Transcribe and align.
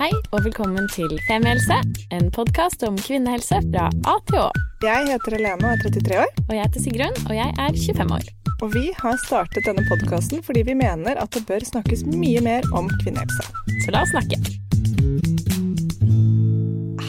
Hei 0.00 0.14
og 0.32 0.46
velkommen 0.46 0.86
til 0.88 1.10
Femihelse, 1.26 1.76
en 2.16 2.30
podkast 2.32 2.80
om 2.88 2.94
kvinnehelse 2.96 3.58
fra 3.66 3.90
A 4.08 4.14
til 4.30 4.38
Å. 4.40 4.46
Jeg 4.80 5.10
heter 5.10 5.34
Helene 5.36 5.58
og 5.60 5.74
er 5.74 5.82
33 5.82 6.14
år. 6.22 6.30
Og 6.46 6.54
jeg 6.56 6.62
heter 6.62 6.84
Sigrun, 6.86 7.18
og 7.26 7.34
jeg 7.36 7.52
er 7.52 7.76
25 7.76 8.14
år. 8.16 8.30
Og 8.64 8.70
vi 8.72 8.86
har 8.96 9.18
startet 9.20 9.68
denne 9.68 9.84
podkasten 9.90 10.40
fordi 10.46 10.62
vi 10.70 10.76
mener 10.80 11.20
at 11.20 11.36
det 11.36 11.42
bør 11.50 11.66
snakkes 11.68 12.06
mye 12.08 12.40
mer 12.46 12.64
om 12.72 12.88
kvinnehelse. 13.02 13.44
Så 13.84 13.92
la 13.92 14.00
oss 14.06 14.14
snakke. 14.14 14.40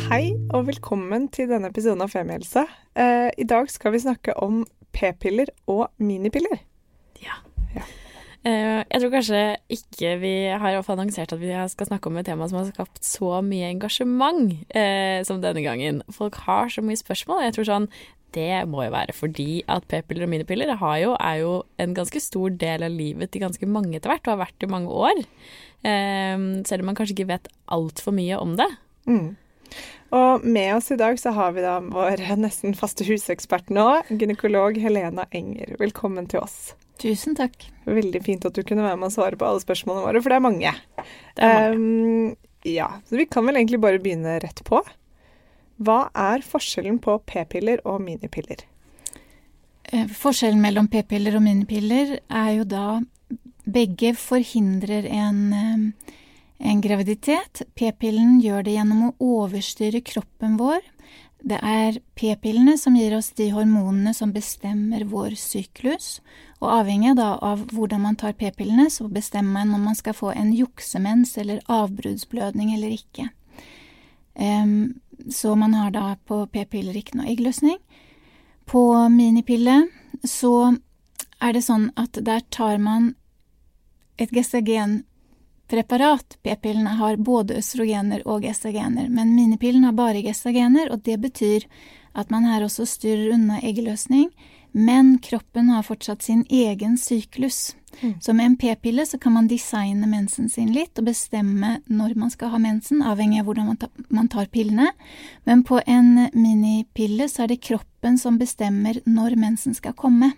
Hei 0.10 0.26
og 0.52 0.68
velkommen 0.74 1.30
til 1.32 1.48
denne 1.54 1.72
episoden 1.72 2.04
av 2.04 2.12
Femihelse. 2.12 2.66
Eh, 3.00 3.30
I 3.32 3.48
dag 3.48 3.72
skal 3.72 3.96
vi 3.96 4.04
snakke 4.04 4.36
om 4.36 4.66
p-piller 4.92 5.56
og 5.72 5.88
minipiller. 6.04 6.60
Uh, 8.42 8.82
jeg 8.90 9.02
tror 9.04 9.12
kanskje 9.14 9.42
ikke 9.70 10.16
vi 10.18 10.34
har 10.50 10.80
annonsert 10.80 11.34
at 11.36 11.42
vi 11.42 11.52
skal 11.70 11.90
snakke 11.92 12.10
om 12.10 12.16
et 12.18 12.26
tema 12.26 12.48
som 12.50 12.58
har 12.58 12.72
skapt 12.72 13.04
så 13.06 13.36
mye 13.46 13.70
engasjement 13.70 14.56
eh, 14.74 15.22
som 15.28 15.44
denne 15.44 15.62
gangen. 15.62 16.02
Folk 16.10 16.40
har 16.48 16.72
så 16.74 16.82
mye 16.82 16.98
spørsmål. 16.98 17.44
Jeg 17.46 17.58
tror 17.58 17.70
sånn 17.70 17.88
det 18.34 18.64
må 18.72 18.86
jo 18.86 18.94
være 18.94 19.14
fordi 19.14 19.60
at 19.70 19.86
p-piller 19.92 20.24
og 20.26 20.32
minipiller 20.32 20.72
jo, 21.02 21.14
er 21.20 21.38
jo 21.42 21.54
en 21.84 21.94
ganske 21.94 22.22
stor 22.24 22.50
del 22.50 22.88
av 22.88 22.96
livet 22.96 23.30
til 23.30 23.44
ganske 23.44 23.68
mange 23.68 24.00
etter 24.00 24.10
hvert, 24.10 24.24
og 24.26 24.34
har 24.38 24.46
vært 24.48 24.64
i 24.66 24.72
mange 24.72 24.90
år. 24.90 25.22
Uh, 25.86 26.64
selv 26.66 26.82
om 26.82 26.92
man 26.92 26.98
kanskje 26.98 27.20
ikke 27.20 27.34
vet 27.36 27.52
altfor 27.70 28.16
mye 28.16 28.42
om 28.42 28.58
det. 28.58 28.70
Mm. 29.06 29.36
Og 30.18 30.44
med 30.44 30.74
oss 30.76 30.90
i 30.92 31.00
dag 31.00 31.20
så 31.20 31.32
har 31.38 31.54
vi 31.56 31.64
da 31.64 31.78
vår 31.84 32.26
nesten 32.42 32.74
faste 32.76 33.06
husekspert 33.08 33.70
nå, 33.72 33.88
gynekolog 34.10 34.80
Helena 34.82 35.30
Enger. 35.32 35.78
Velkommen 35.80 36.28
til 36.32 36.42
oss. 36.42 36.74
Tusen 37.02 37.36
takk. 37.38 37.68
Veldig 37.90 38.22
fint 38.24 38.46
at 38.46 38.56
du 38.56 38.62
kunne 38.62 38.86
være 38.86 39.00
med 39.02 39.10
og 39.10 39.16
svare 39.16 39.40
på 39.40 39.48
alle 39.48 39.64
spørsmålene 39.64 40.06
våre, 40.06 40.22
for 40.22 40.34
det 40.34 40.38
er 40.38 40.48
mange. 40.48 40.74
Det 41.36 41.48
er 41.48 41.76
mange. 41.76 42.32
Um, 42.32 42.50
ja, 42.68 42.92
så 43.10 43.18
vi 43.18 43.26
kan 43.26 43.48
vel 43.48 43.58
egentlig 43.58 43.82
bare 43.82 44.02
begynne 44.02 44.38
rett 44.44 44.62
på. 44.68 44.84
Hva 45.82 46.02
er 46.14 46.44
forskjellen 46.46 47.00
på 47.02 47.18
p-piller 47.26 47.82
og 47.90 48.04
minipiller? 48.06 48.62
Eh, 49.90 50.06
forskjellen 50.06 50.62
mellom 50.62 50.90
p-piller 50.92 51.40
og 51.40 51.44
minipiller 51.46 52.20
er 52.22 52.52
jo 52.60 52.68
da 52.70 52.86
begge 53.66 54.14
forhindrer 54.18 55.08
en, 55.10 55.42
eh, 55.54 56.14
en 56.70 56.82
graviditet. 56.82 57.64
P-pillen 57.74 58.40
gjør 58.44 58.64
det 58.64 58.78
gjennom 58.78 59.10
å 59.10 59.16
overstyre 59.42 60.04
kroppen 60.06 60.58
vår. 60.62 60.82
Det 61.42 61.58
er 61.66 61.98
p-pillene 62.14 62.76
som 62.78 62.96
gir 62.96 63.16
oss 63.18 63.32
de 63.38 63.48
hormonene 63.50 64.14
som 64.14 64.34
bestemmer 64.34 65.08
vår 65.10 65.34
syklus. 65.40 66.20
Og 66.62 66.70
avhengig 66.70 67.16
av 67.18 67.64
hvordan 67.74 68.04
man 68.06 68.18
tar 68.20 68.36
p-pillene, 68.38 68.90
så 68.94 69.10
bestemmer 69.10 69.64
man 69.64 69.74
om 69.76 69.88
man 69.90 69.98
skal 69.98 70.14
få 70.14 70.32
en 70.36 70.54
juksemens 70.54 71.34
eller 71.42 71.64
avbruddsblødning 71.66 72.76
eller 72.76 72.94
ikke. 72.94 73.32
Um, 74.38 75.02
så 75.30 75.56
man 75.58 75.74
har 75.74 75.92
da 75.92 76.16
på 76.30 76.44
p-piller 76.54 76.98
ikke 76.98 77.18
noe 77.18 77.32
eggløsning. 77.34 77.80
På 78.70 79.10
minipille 79.10 79.88
så 80.24 80.78
er 81.42 81.58
det 81.58 81.66
sånn 81.66 81.90
at 81.98 82.22
der 82.22 82.46
tar 82.54 82.78
man 82.78 83.16
et 84.22 84.32
gestagenpreparat. 85.72 86.38
P-pillene 86.44 86.90
har 86.90 87.18
både 87.18 87.58
østrogener 87.58 88.22
og 88.28 88.44
gestagener, 88.44 89.10
men 89.10 89.36
minipillen 89.36 89.84
har 89.84 89.94
bare 89.94 90.22
gestagener, 90.22 90.92
og 90.92 91.04
det 91.04 91.20
betyr 91.20 91.66
at 92.14 92.30
man 92.30 92.44
her 92.44 92.64
også 92.64 92.86
styrer 92.86 93.34
unna 93.34 93.60
eggløsning 93.62 94.32
men 94.72 95.20
kroppen 95.20 95.70
har 95.70 95.84
fortsatt 95.84 96.22
sin 96.22 96.46
egen 96.50 96.98
syklus. 96.98 97.76
Mm. 98.02 98.14
Så 98.22 98.34
med 98.34 98.46
en 98.46 98.58
p-pille 98.58 99.06
så 99.06 99.18
kan 99.18 99.34
man 99.34 99.48
designe 99.48 100.08
mensen 100.08 100.50
sin 100.50 100.72
litt 100.72 101.00
og 101.00 101.10
bestemme 101.10 101.82
når 101.86 102.16
man 102.16 102.32
skal 102.32 102.54
ha 102.54 102.60
mensen, 102.62 103.02
avhengig 103.04 103.42
av 103.42 103.50
hvordan 103.50 103.76
man 104.10 104.30
tar 104.32 104.48
pillene. 104.48 104.94
Men 105.44 105.64
på 105.68 105.82
en 105.86 106.30
minipille 106.34 107.28
så 107.30 107.44
er 107.44 107.52
det 107.52 107.64
kroppen 107.68 108.18
som 108.18 108.40
bestemmer 108.40 109.02
når 109.06 109.36
mensen 109.36 109.76
skal 109.76 109.94
komme. 109.94 110.32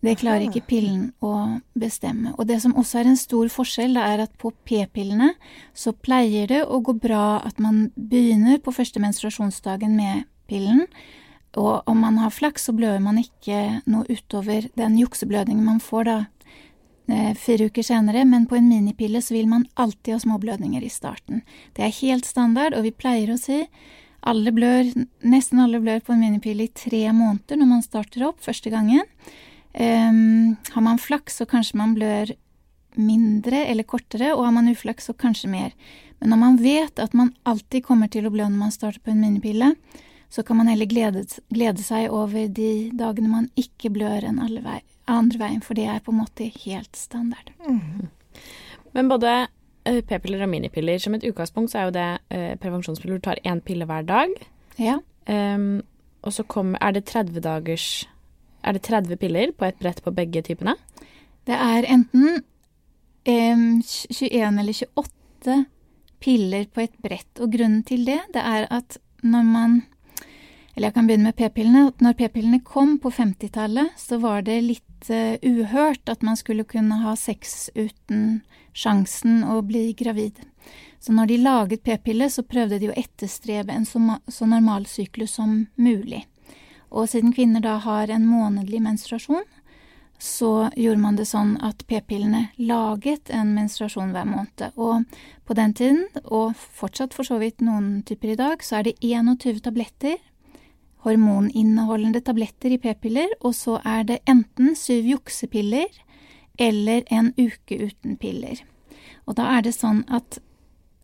Det 0.00 0.16
klarer 0.22 0.46
ikke 0.46 0.64
pillen 0.64 1.10
å 1.20 1.60
bestemme. 1.76 2.32
Og 2.38 2.46
det 2.48 2.60
som 2.62 2.72
også 2.78 3.02
er 3.02 3.10
en 3.10 3.20
stor 3.20 3.50
forskjell, 3.52 3.98
det 3.98 4.04
er 4.04 4.22
at 4.24 4.32
på 4.40 4.52
p-pillene 4.64 5.34
så 5.76 5.92
pleier 5.92 6.48
det 6.48 6.62
å 6.64 6.80
gå 6.84 6.94
bra 6.96 7.42
at 7.44 7.60
man 7.60 7.90
begynner 7.96 8.62
på 8.64 8.72
første 8.72 9.02
menstruasjonsdagen 9.02 9.92
med 9.98 10.24
pillen, 10.48 10.86
og 11.58 11.82
om 11.90 12.00
man 12.04 12.18
har 12.22 12.30
flaks, 12.30 12.68
så 12.68 12.74
blør 12.76 13.00
man 13.02 13.18
ikke 13.18 13.80
noe 13.90 14.06
utover 14.08 14.68
den 14.78 14.98
jukseblødningen 15.00 15.66
man 15.66 15.80
får 15.82 16.06
da 16.06 16.18
eh, 17.10 17.32
fire 17.34 17.66
uker 17.66 17.84
senere, 17.86 18.22
men 18.24 18.46
på 18.46 18.56
en 18.56 18.68
minipille 18.70 19.20
så 19.22 19.34
vil 19.34 19.50
man 19.50 19.66
alltid 19.74 20.14
ha 20.14 20.20
småblødninger 20.22 20.86
i 20.86 20.92
starten. 20.92 21.42
Det 21.74 21.84
er 21.84 21.98
helt 22.00 22.28
standard, 22.28 22.76
og 22.78 22.86
vi 22.86 22.94
pleier 22.94 23.34
å 23.34 23.40
si 23.40 23.64
alle 24.20 24.52
blør, 24.54 24.92
nesten 25.26 25.62
alle 25.64 25.80
blør 25.82 26.02
på 26.04 26.14
en 26.14 26.22
minipille 26.22 26.68
i 26.68 26.74
tre 26.76 27.06
måneder 27.10 27.58
når 27.58 27.72
man 27.74 27.84
starter 27.84 28.28
opp 28.28 28.42
første 28.44 28.70
gangen. 28.70 29.02
Um, 29.74 30.56
har 30.74 30.82
man 30.82 30.98
flaks, 30.98 31.38
så 31.38 31.46
kanskje 31.46 31.78
man 31.78 31.94
blør 31.94 32.32
mindre 32.98 33.64
eller 33.70 33.86
kortere, 33.86 34.32
og 34.34 34.44
har 34.44 34.54
man 34.54 34.70
uflaks, 34.70 35.06
så 35.06 35.14
kanskje 35.14 35.50
mer. 35.50 35.74
Men 36.20 36.34
når 36.34 36.40
man 36.40 36.56
vet 36.60 36.98
at 36.98 37.14
man 37.16 37.32
alltid 37.48 37.84
kommer 37.86 38.10
til 38.10 38.26
å 38.26 38.32
blø 38.34 38.48
når 38.48 38.64
man 38.64 38.74
starter 38.74 39.02
på 39.04 39.12
en 39.12 39.22
minipille, 39.22 39.74
så 40.30 40.42
kan 40.46 40.60
man 40.60 40.68
heller 40.70 40.86
glede, 40.86 41.24
glede 41.50 41.82
seg 41.82 42.10
over 42.14 42.50
de 42.54 42.90
dagene 42.94 43.30
man 43.30 43.48
ikke 43.58 43.90
blør 43.94 44.26
enn 44.28 44.42
vei, 44.62 44.80
andre 45.10 45.40
veien, 45.40 45.62
for 45.64 45.78
det 45.78 45.88
er 45.90 46.02
på 46.04 46.12
en 46.14 46.20
måte 46.22 46.50
helt 46.64 46.98
standard. 46.98 47.50
Mm. 47.66 48.10
Men 48.94 49.10
både 49.10 49.32
uh, 49.88 50.00
p-piller 50.06 50.44
og 50.46 50.52
minipiller, 50.52 50.98
som 51.02 51.16
et 51.16 51.26
utgangspunkt 51.26 51.72
så 51.72 51.80
er 51.80 51.88
jo 51.88 51.96
det 51.96 52.08
eh, 52.30 52.54
prevensjonspiller. 52.62 53.18
Du 53.18 53.26
tar 53.26 53.42
én 53.46 53.62
pille 53.64 53.86
hver 53.86 54.06
dag. 54.06 54.34
Ja. 54.78 54.98
Um, 55.26 55.82
og 56.22 56.34
så 56.36 56.44
kommer, 56.46 56.78
er 56.82 56.94
det 56.94 57.08
30 57.10 57.42
dagers 57.42 57.88
Er 58.62 58.76
det 58.76 58.84
30 58.86 59.16
piller 59.20 59.52
på 59.56 59.68
et 59.68 59.78
brett 59.80 60.02
på 60.04 60.12
begge 60.14 60.42
typene? 60.46 60.76
Det 61.48 61.56
er 61.56 61.88
enten 61.88 62.42
um, 63.26 63.80
21 63.82 64.60
eller 64.60 64.72
28 64.72 65.64
piller 66.20 66.66
på 66.68 66.84
et 66.84 66.98
brett. 67.02 67.30
Og 67.40 67.52
grunnen 67.52 67.82
til 67.88 68.04
det, 68.08 68.20
det 68.34 68.44
er 68.44 68.68
at 68.70 69.00
når 69.22 69.48
man 69.48 69.80
eller 70.76 70.86
jeg 70.86 70.94
kan 70.94 71.08
begynne 71.08 71.28
med 71.28 71.36
p-pillene. 71.36 71.80
Når 72.00 72.14
p-pillene 72.16 72.60
kom 72.64 72.94
på 73.02 73.10
50-tallet, 73.12 73.90
så 73.98 74.20
var 74.22 74.44
det 74.46 74.60
litt 74.64 75.10
uh, 75.10 75.34
uhørt 75.42 76.08
at 76.08 76.22
man 76.24 76.38
skulle 76.38 76.64
kunne 76.64 77.00
ha 77.02 77.16
sex 77.18 77.68
uten 77.74 78.40
sjansen 78.72 79.42
å 79.44 79.58
bli 79.66 79.90
gravid. 79.98 80.38
Så 81.02 81.12
når 81.16 81.26
de 81.26 81.38
laget 81.42 81.82
p-piller, 81.84 82.30
så 82.30 82.46
prøvde 82.46 82.78
de 82.80 82.90
å 82.90 82.96
etterstrebe 82.96 83.74
en 83.74 83.86
så, 83.88 84.00
så 84.28 84.46
normal 84.46 84.86
syklus 84.86 85.34
som 85.40 85.66
mulig. 85.80 86.22
Og 86.90 87.08
siden 87.10 87.34
kvinner 87.34 87.62
da 87.64 87.78
har 87.82 88.10
en 88.10 88.26
månedlig 88.26 88.82
menstruasjon, 88.82 89.46
så 90.20 90.68
gjorde 90.76 91.00
man 91.00 91.16
det 91.16 91.24
sånn 91.30 91.54
at 91.64 91.86
p-pillene 91.88 92.50
laget 92.58 93.30
en 93.32 93.54
menstruasjon 93.56 94.10
hver 94.12 94.26
måned. 94.28 94.66
Og 94.76 95.06
på 95.48 95.56
den 95.56 95.72
tiden, 95.72 96.02
og 96.24 96.52
fortsatt 96.58 97.16
for 97.16 97.24
så 97.24 97.38
vidt 97.40 97.64
noen 97.64 98.02
typer 98.04 98.34
i 98.34 98.40
dag, 98.40 98.60
så 98.60 98.80
er 98.80 98.90
det 98.90 98.98
21 99.00 99.62
tabletter 99.64 100.18
hormoninneholdende 101.04 102.20
tabletter 102.24 102.74
i 102.74 102.78
p-piller, 102.80 103.32
og 103.40 103.54
så 103.56 103.78
er 103.86 104.04
det 104.08 104.20
enten 104.28 104.74
syv 104.76 105.08
juksepiller 105.14 105.88
eller 106.60 107.06
en 107.08 107.32
uke 107.38 107.78
uten 107.86 108.18
piller. 108.20 108.60
Og 109.24 109.38
da 109.38 109.48
er 109.56 109.64
det 109.64 109.76
sånn 109.76 110.02
at 110.12 110.40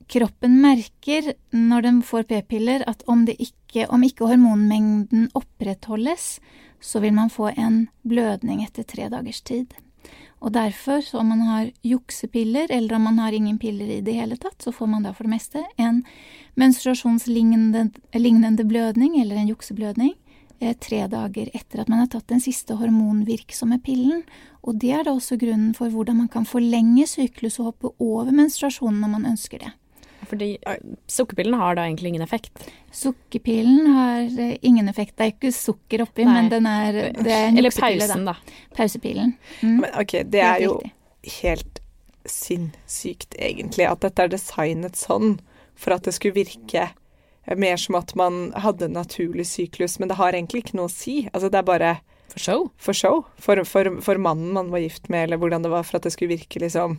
kroppen 0.09 0.61
merker 0.63 1.33
når 1.51 1.87
den 1.87 2.03
får 2.07 2.29
p-piller 2.31 2.85
at 2.87 3.03
om, 3.11 3.25
ikke, 3.27 3.89
om 3.91 4.05
ikke 4.07 4.29
hormonmengden 4.31 5.31
opprettholdes, 5.35 6.37
så 6.81 7.03
vil 7.03 7.17
man 7.17 7.33
få 7.33 7.51
en 7.57 7.87
blødning 8.07 8.63
etter 8.65 8.87
tre 8.87 9.09
dagers 9.13 9.43
tid. 9.43 9.75
Og 10.45 10.53
derfor, 10.53 11.01
så 11.01 11.19
om 11.19 11.31
man 11.33 11.41
har 11.49 11.71
juksepiller, 11.83 12.69
eller 12.71 12.97
om 12.97 13.07
man 13.09 13.19
har 13.19 13.33
ingen 13.33 13.57
piller 13.59 13.89
i 13.89 14.03
det 14.05 14.15
hele 14.15 14.37
tatt, 14.37 14.61
så 14.63 14.73
får 14.73 14.91
man 14.93 15.07
da 15.07 15.15
for 15.17 15.25
det 15.25 15.33
meste 15.33 15.63
en 15.81 16.03
menstruasjonslignende 16.61 18.67
blødning, 18.69 19.17
eller 19.21 19.41
en 19.41 19.49
jukseblødning, 19.49 20.13
eh, 20.61 20.77
tre 20.77 21.07
dager 21.09 21.49
etter 21.55 21.81
at 21.81 21.89
man 21.89 22.05
har 22.05 22.13
tatt 22.13 22.29
den 22.29 22.45
siste 22.45 22.77
hormonvirksomme 22.77 23.81
pillen. 23.83 24.23
Og 24.63 24.79
det 24.79 24.93
er 24.93 25.05
da 25.05 25.17
også 25.17 25.41
grunnen 25.41 25.75
for 25.75 25.89
hvordan 25.89 26.17
man 26.17 26.29
kan 26.29 26.45
forlenge 26.45 27.07
syklus 27.07 27.59
og 27.59 27.73
hoppe 27.73 27.95
over 27.99 28.31
menstruasjonen 28.31 29.01
når 29.01 29.17
man 29.17 29.27
ønsker 29.33 29.65
det. 29.65 29.73
Fordi 30.27 30.51
sukkerpillen 31.11 31.57
har 31.61 31.79
da 31.79 31.87
egentlig 31.87 32.15
ingen 32.15 32.25
effekt? 32.25 32.67
Sukkerpillen 32.95 33.89
har 33.95 34.27
uh, 34.27 34.53
ingen 34.61 34.89
effekt. 34.93 35.17
Det 35.17 35.27
er 35.27 35.35
ikke 35.35 35.55
sukker 35.55 36.05
oppi, 36.07 36.27
Nei. 36.27 36.37
men 36.37 36.53
den 36.53 36.69
er, 36.71 37.01
det 37.17 37.33
er 37.33 37.51
Eller 37.53 37.75
pausen, 37.75 38.27
da. 38.29 38.37
da. 38.37 38.61
Pausepillen. 38.77 39.35
Mm. 39.63 39.81
Men 39.85 39.91
ok, 40.03 40.21
det 40.35 40.45
er 40.45 40.63
jo 40.67 40.79
helt 41.41 41.83
sinnssykt, 42.27 43.37
egentlig, 43.39 43.87
at 43.87 44.03
dette 44.03 44.25
er 44.25 44.33
designet 44.33 44.99
sånn 44.99 45.37
for 45.77 45.95
at 45.95 46.07
det 46.07 46.17
skulle 46.17 46.39
virke 46.39 46.89
mer 47.55 47.77
som 47.79 47.95
at 47.95 48.15
man 48.19 48.51
hadde 48.59 48.89
en 48.89 48.97
naturlig 48.97 49.47
syklus, 49.47 49.99
men 49.99 50.11
det 50.11 50.19
har 50.19 50.35
egentlig 50.35 50.65
ikke 50.65 50.79
noe 50.81 50.91
å 50.91 50.93
si. 50.93 51.29
Altså, 51.33 51.51
det 51.53 51.61
er 51.61 51.69
bare 51.69 51.93
For 52.33 52.43
show? 52.43 52.65
For 52.77 52.97
show. 52.97 53.21
For, 53.39 53.63
for, 53.65 54.01
for 54.03 54.19
mannen 54.19 54.51
man 54.57 54.73
var 54.73 54.83
gift 54.83 55.07
med, 55.13 55.29
eller 55.29 55.39
hvordan 55.41 55.63
det 55.63 55.71
var, 55.73 55.87
for 55.87 56.01
at 56.01 56.09
det 56.09 56.13
skulle 56.17 56.35
virke 56.35 56.61
liksom 56.61 56.99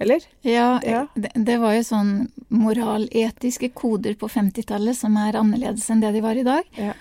Eller? 0.00 0.24
Ja, 0.40 0.80
ja. 0.84 1.06
Det, 1.14 1.30
det, 1.34 1.56
var 1.60 1.74
jo 1.76 1.84
sånn 1.84 2.12
moraletiske 2.48 3.68
koder 3.76 4.14
på 4.16 4.30
50-tallet 4.32 4.96
som 4.96 5.18
er 5.20 5.36
annerledes 5.36 5.90
enn 5.92 6.00
det 6.00 6.14
de 6.14 6.22
var 6.24 6.40
i 6.40 6.44
dag. 6.46 6.68
Ja. 6.80 6.94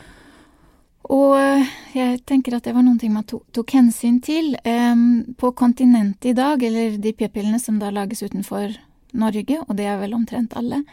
Og 1.09 1.37
eh, 1.39 1.69
jeg 1.95 2.19
tenker 2.27 2.57
at 2.57 2.67
det 2.67 2.75
var 2.75 2.83
noen 2.83 2.99
ting 2.99 3.13
man 3.15 3.25
tok, 3.29 3.45
tok 3.55 3.71
hensyn 3.77 4.19
til. 4.21 4.51
Um, 4.67 5.31
på 5.39 5.53
kontinentet 5.57 6.33
i 6.33 6.35
dag, 6.37 6.61
eller 6.63 6.99
de 6.99 7.15
p-pillene 7.15 7.61
som 7.63 7.79
da 7.79 7.93
lages 7.93 8.21
utenfor 8.25 8.75
Norge, 9.17 9.61
og 9.63 9.73
det 9.79 9.87
er 9.89 9.97
vel 10.03 10.13
omtrent 10.17 10.53
alle, 10.59 10.83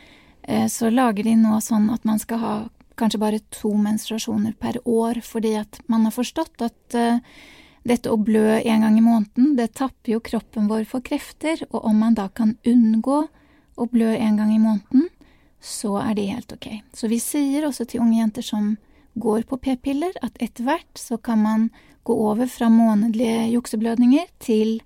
uh, 0.46 0.66
så 0.72 0.92
lager 0.94 1.26
de 1.26 1.34
nå 1.42 1.58
sånn 1.64 1.90
at 1.92 2.06
man 2.08 2.22
skal 2.22 2.42
ha 2.44 2.54
kanskje 2.96 3.20
bare 3.20 3.42
to 3.52 3.74
menstruasjoner 3.76 4.54
per 4.56 4.78
år, 4.88 5.20
fordi 5.26 5.56
at 5.58 5.82
man 5.90 6.06
har 6.06 6.14
forstått 6.14 6.64
at 6.64 6.96
uh, 6.96 7.18
dette 7.86 8.10
å 8.10 8.18
blø 8.18 8.58
en 8.58 8.84
gang 8.84 8.96
i 8.98 9.04
måneden, 9.04 9.54
det 9.58 9.74
tapper 9.78 10.16
jo 10.16 10.22
kroppen 10.24 10.68
vår 10.70 10.86
for 10.90 11.04
krefter, 11.04 11.62
og 11.70 11.84
om 11.86 12.00
man 12.02 12.16
da 12.18 12.28
kan 12.28 12.56
unngå 12.66 13.20
å 13.76 13.86
blø 13.92 14.14
en 14.16 14.40
gang 14.40 14.52
i 14.54 14.62
måneden, 14.62 15.08
så 15.60 15.96
er 16.02 16.16
det 16.16 16.28
helt 16.30 16.52
ok. 16.54 16.68
Så 16.94 17.10
vi 17.10 17.20
sier 17.22 17.66
også 17.66 17.86
til 17.88 18.02
unge 18.04 18.20
jenter 18.20 18.44
som 18.44 18.74
går 19.16 19.46
på 19.48 19.58
p-piller, 19.64 20.16
at 20.22 20.36
etter 20.42 20.66
hvert 20.66 21.00
så 21.00 21.18
kan 21.18 21.40
man 21.42 21.68
gå 22.06 22.14
over 22.14 22.46
fra 22.50 22.68
månedlige 22.70 23.48
jukseblødninger 23.54 24.28
til 24.42 24.80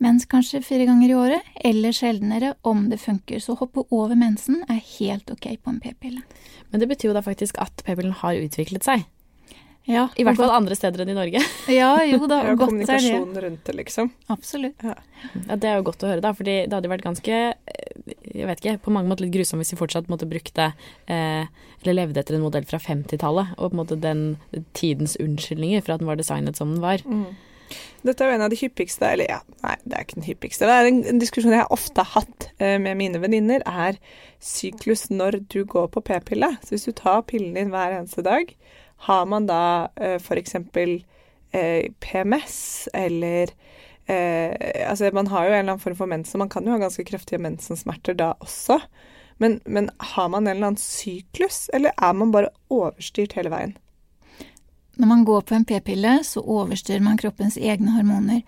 mens 0.00 0.24
kanskje 0.28 0.62
fire 0.64 0.86
ganger 0.88 1.12
i 1.12 1.16
året, 1.16 1.48
eller 1.60 1.92
sjeldnere 1.92 2.54
om 2.64 2.86
det 2.88 3.00
funker. 3.02 3.40
Så 3.40 3.54
å 3.54 3.60
hoppe 3.60 3.84
over 3.92 4.16
mensen 4.16 4.62
er 4.72 4.80
helt 4.96 5.28
ok 5.32 5.52
på 5.60 5.74
en 5.74 5.80
p-pille. 5.82 6.22
Men 6.72 6.80
det 6.80 6.88
betyr 6.88 7.10
jo 7.10 7.16
da 7.16 7.24
faktisk 7.24 7.60
at 7.60 7.84
p-pillen 7.84 8.16
har 8.22 8.40
utviklet 8.40 8.86
seg. 8.86 9.04
Ja, 9.88 10.08
I 10.14 10.24
hvert 10.26 10.36
fall 10.38 10.52
andre 10.52 10.76
steder 10.76 11.02
enn 11.02 11.12
i 11.12 11.16
Norge. 11.16 11.40
Ja, 11.80 11.94
jo 12.04 12.26
da, 12.28 12.42
ja, 12.44 12.54
godt 12.58 12.74
er 12.74 12.82
det. 12.82 12.84
Kommunikasjon 12.84 13.44
rundt 13.44 13.64
det, 13.66 13.74
liksom. 13.78 14.10
Absolutt. 14.32 14.84
Ja. 14.84 14.96
ja. 15.46 15.56
Det 15.56 15.70
er 15.70 15.80
jo 15.80 15.86
godt 15.88 16.04
å 16.04 16.10
høre, 16.10 16.24
da, 16.24 16.34
For 16.36 16.46
det 16.46 16.62
hadde 16.70 16.92
vært 16.92 17.06
ganske 17.06 17.40
jeg 18.30 18.46
vet 18.46 18.62
ikke, 18.62 18.78
på 18.84 18.92
mange 18.94 19.10
måter 19.10 19.26
litt 19.26 19.34
grusomt 19.34 19.62
hvis 19.62 19.74
vi 19.74 19.80
fortsatt 19.80 20.08
måtte 20.10 20.28
brukte 20.30 20.70
eh, 21.10 21.48
eller 21.80 21.96
levde 21.96 22.22
etter 22.22 22.36
en 22.36 22.44
modell 22.44 22.66
fra 22.68 22.78
50-tallet, 22.82 23.54
og 23.56 23.70
på 23.70 23.74
en 23.74 23.80
måte 23.80 23.98
den 24.00 24.24
tidens 24.76 25.16
unnskyldninger 25.20 25.82
for 25.84 25.94
at 25.94 26.02
den 26.02 26.10
var 26.10 26.20
designet 26.20 26.60
som 26.60 26.74
den 26.74 26.84
var. 26.84 27.02
Mm. 27.04 27.32
Dette 28.02 28.24
er 28.24 28.32
jo 28.32 28.36
en 28.38 28.42
av 28.42 28.50
de 28.50 28.58
hyppigste 28.58 29.06
Eller 29.06 29.28
ja, 29.30 29.36
nei, 29.62 29.76
det 29.84 29.94
er 29.94 30.06
ikke 30.06 30.16
den 30.18 30.26
hyppigste. 30.26 30.66
Det 30.66 30.74
er 30.74 30.88
en, 30.88 31.02
en 31.12 31.20
diskusjon 31.22 31.54
jeg 31.54 31.68
ofte 31.70 32.02
har 32.02 32.24
hatt 32.24 32.48
eh, 32.58 32.76
med 32.82 32.98
mine 32.98 33.20
venninner, 33.22 33.62
er 33.68 34.00
syklus 34.42 35.08
når 35.12 35.42
du 35.52 35.62
går 35.68 35.90
på 35.94 36.02
p-pille. 36.08 36.54
Så 36.64 36.74
hvis 36.74 36.88
du 36.88 36.94
tar 36.96 37.22
pillen 37.28 37.54
din 37.58 37.72
hver 37.74 37.98
eneste 37.98 38.24
dag, 38.26 38.50
har 39.06 39.26
man 39.26 39.46
da 39.48 39.90
eh, 39.96 40.18
f.eks. 40.20 40.54
Eh, 41.52 41.90
PMS 42.00 42.88
eller 42.94 43.50
eh, 44.06 44.90
Altså, 44.90 45.10
man 45.12 45.26
har 45.26 45.46
jo 45.46 45.52
en 45.52 45.58
eller 45.58 45.72
annen 45.72 45.82
form 45.82 45.96
for 45.98 46.10
mens, 46.10 46.34
og 46.34 46.44
man 46.44 46.52
kan 46.52 46.66
jo 46.66 46.74
ha 46.74 46.82
ganske 46.82 47.04
kraftige 47.08 47.40
mensensmerter 47.42 48.14
da 48.18 48.34
også. 48.44 48.80
Men, 49.40 49.60
men 49.64 49.88
har 50.14 50.28
man 50.28 50.44
en 50.44 50.56
eller 50.56 50.72
annen 50.72 50.82
syklus, 50.82 51.68
eller 51.72 51.96
er 51.96 52.12
man 52.12 52.34
bare 52.34 52.52
overstyrt 52.68 53.38
hele 53.38 53.52
veien? 53.52 53.72
Når 55.00 55.08
man 55.08 55.24
går 55.24 55.46
på 55.48 55.56
en 55.56 55.64
p-pille, 55.64 56.18
så 56.28 56.42
overstyrer 56.44 57.00
man 57.00 57.16
kroppens 57.18 57.56
egne 57.56 57.94
hormoner. 57.94 58.42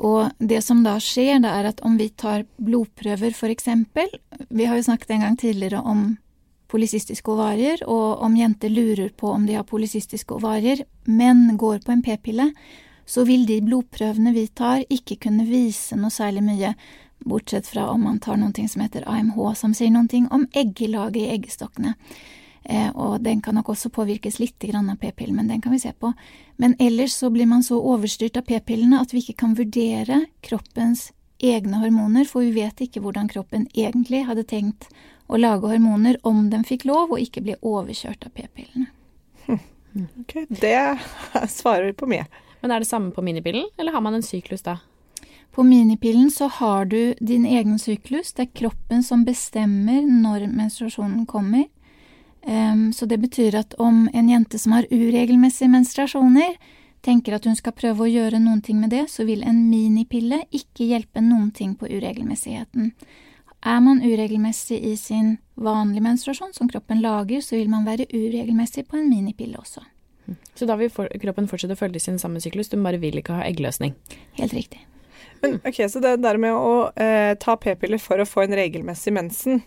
Og 0.00 0.32
det 0.40 0.62
som 0.64 0.80
da 0.80 0.94
skjer, 1.02 1.42
det 1.44 1.50
er 1.52 1.68
at 1.68 1.82
om 1.84 1.98
vi 2.00 2.08
tar 2.08 2.46
blodprøver, 2.56 3.36
eksempel 3.52 4.08
Vi 4.48 4.64
har 4.64 4.76
jo 4.76 4.86
snakket 4.88 5.10
en 5.10 5.20
gang 5.26 5.36
tidligere 5.36 5.82
om 5.84 6.16
polycystiske 6.70 7.32
ovarier, 7.32 7.82
og 7.90 8.22
om 8.24 8.36
jenter 8.38 8.72
lurer 8.72 9.10
på 9.16 9.32
om 9.34 9.46
de 9.46 9.58
har 9.58 9.66
polisistiske 9.68 10.34
ovarier, 10.36 10.84
men 11.04 11.56
går 11.58 11.82
på 11.84 11.94
en 11.94 12.02
p-pille, 12.06 12.50
så 13.10 13.24
vil 13.26 13.46
de 13.46 13.60
blodprøvene 13.66 14.32
vi 14.36 14.46
tar, 14.54 14.84
ikke 14.88 15.18
kunne 15.26 15.48
vise 15.48 15.98
noe 15.98 16.14
særlig 16.14 16.44
mye, 16.46 16.74
bortsett 17.26 17.66
fra 17.68 17.90
om 17.92 18.06
man 18.06 18.20
tar 18.22 18.38
noe 18.40 18.68
som 18.68 18.80
heter 18.80 19.04
AMH, 19.04 19.40
som 19.58 19.74
sier 19.76 19.90
noe 19.92 20.22
om 20.32 20.46
eggelaget 20.56 21.20
i 21.20 21.32
eggstokkene. 21.34 21.96
Eh, 22.64 22.90
og 22.94 23.20
den 23.24 23.40
kan 23.42 23.56
nok 23.56 23.72
også 23.72 23.90
påvirkes 23.92 24.38
litt 24.38 24.64
av 24.70 24.96
p-pillen, 25.00 25.36
men 25.36 25.48
den 25.48 25.60
kan 25.60 25.72
vi 25.72 25.80
se 25.80 25.92
på. 25.92 26.12
Men 26.56 26.76
ellers 26.78 27.12
så 27.12 27.30
blir 27.30 27.46
man 27.46 27.62
så 27.62 27.80
overstyrt 27.80 28.36
av 28.36 28.46
p-pillene 28.48 29.00
at 29.00 29.12
vi 29.12 29.24
ikke 29.24 29.40
kan 29.44 29.56
vurdere 29.56 30.26
kroppens 30.40 31.10
egne 31.40 31.80
hormoner, 31.80 32.24
for 32.28 32.44
vi 32.44 32.52
vet 32.52 32.80
ikke 32.84 33.00
hvordan 33.00 33.28
kroppen 33.28 33.66
egentlig 33.74 34.26
hadde 34.28 34.44
tenkt 34.44 34.90
å 35.30 35.38
lage 35.40 35.70
hormoner 35.70 36.18
om 36.26 36.48
de 36.50 36.62
fikk 36.66 36.86
lov, 36.90 37.14
og 37.14 37.22
ikke 37.22 37.42
bli 37.46 37.56
overkjørt 37.60 38.26
av 38.28 38.34
p-pillene. 38.36 38.90
Ok, 39.90 40.36
det 40.54 41.00
svarer 41.50 41.90
på 41.98 42.06
mye. 42.06 42.22
Men 42.60 42.70
er 42.70 42.84
det 42.84 42.86
samme 42.86 43.10
på 43.10 43.24
minipillen, 43.26 43.64
eller 43.74 43.90
har 43.90 44.04
man 44.04 44.14
en 44.14 44.22
syklus 44.22 44.62
da? 44.62 44.76
På 45.50 45.64
minipillen 45.66 46.30
så 46.30 46.46
har 46.46 46.84
du 46.84 47.14
din 47.18 47.46
egen 47.46 47.78
syklus. 47.78 48.30
Det 48.32 48.44
er 48.44 48.52
kroppen 48.60 49.02
som 49.02 49.24
bestemmer 49.26 50.04
når 50.06 50.46
menstruasjonen 50.46 51.24
kommer. 51.26 51.64
Um, 52.46 52.92
så 52.92 53.06
det 53.06 53.18
betyr 53.18 53.58
at 53.58 53.74
om 53.82 54.04
en 54.14 54.28
jente 54.30 54.58
som 54.58 54.72
har 54.72 54.86
uregelmessige 54.90 55.72
menstruasjoner, 55.72 56.54
tenker 57.02 57.34
at 57.34 57.48
hun 57.48 57.56
skal 57.56 57.74
prøve 57.76 58.04
å 58.04 58.10
gjøre 58.12 58.38
noen 58.40 58.62
ting 58.62 58.78
med 58.80 58.92
det, 58.94 59.06
så 59.10 59.24
vil 59.28 59.42
en 59.42 59.64
minipille 59.70 60.44
ikke 60.54 60.86
hjelpe 60.92 61.22
noen 61.24 61.50
ting 61.56 61.74
på 61.74 61.88
uregelmessigheten. 61.88 62.92
Er 63.60 63.80
man 63.84 64.00
uregelmessig 64.00 64.78
i 64.88 64.94
sin 64.96 65.34
vanlige 65.54 66.04
menstruasjon, 66.04 66.54
som 66.56 66.68
kroppen 66.68 67.02
lager, 67.04 67.42
så 67.44 67.58
vil 67.58 67.68
man 67.72 67.84
være 67.84 68.06
uregelmessig 68.08 68.86
på 68.88 68.96
en 68.96 69.10
minipille 69.10 69.58
også. 69.60 69.82
Så 70.54 70.68
da 70.68 70.76
vil 70.80 70.92
for 70.92 71.10
kroppen 71.20 71.48
fortsette 71.50 71.76
å 71.76 71.80
følge 71.80 72.00
sin 72.00 72.16
samme 72.22 72.40
syklus, 72.40 72.70
du 72.70 72.78
bare 72.80 73.00
vil 73.02 73.20
ikke 73.20 73.36
ha 73.36 73.44
eggløsning? 73.48 73.92
Helt 74.38 74.54
riktig. 74.56 74.80
Men 75.42 75.58
ok, 75.64 75.82
Så 75.88 76.00
det 76.00 76.16
der 76.22 76.38
med 76.40 76.54
å 76.56 76.88
eh, 76.96 77.34
ta 77.40 77.56
p-piller 77.56 78.00
for 78.00 78.20
å 78.20 78.28
få 78.28 78.44
en 78.44 78.56
regelmessig 78.56 79.12
mensen, 79.12 79.62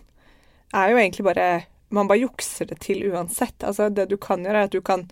er 0.74 0.90
jo 0.90 0.98
egentlig 0.98 1.26
bare 1.28 1.48
man 1.94 2.08
bare 2.10 2.24
jukser 2.24 2.66
det 2.66 2.80
til 2.82 3.04
uansett. 3.12 3.62
Altså, 3.62 3.88
det 3.88 4.08
du 4.10 4.16
kan 4.18 4.42
gjøre, 4.44 4.64
er 4.64 4.68
at 4.68 4.74
du 4.74 4.82
kan 4.84 5.06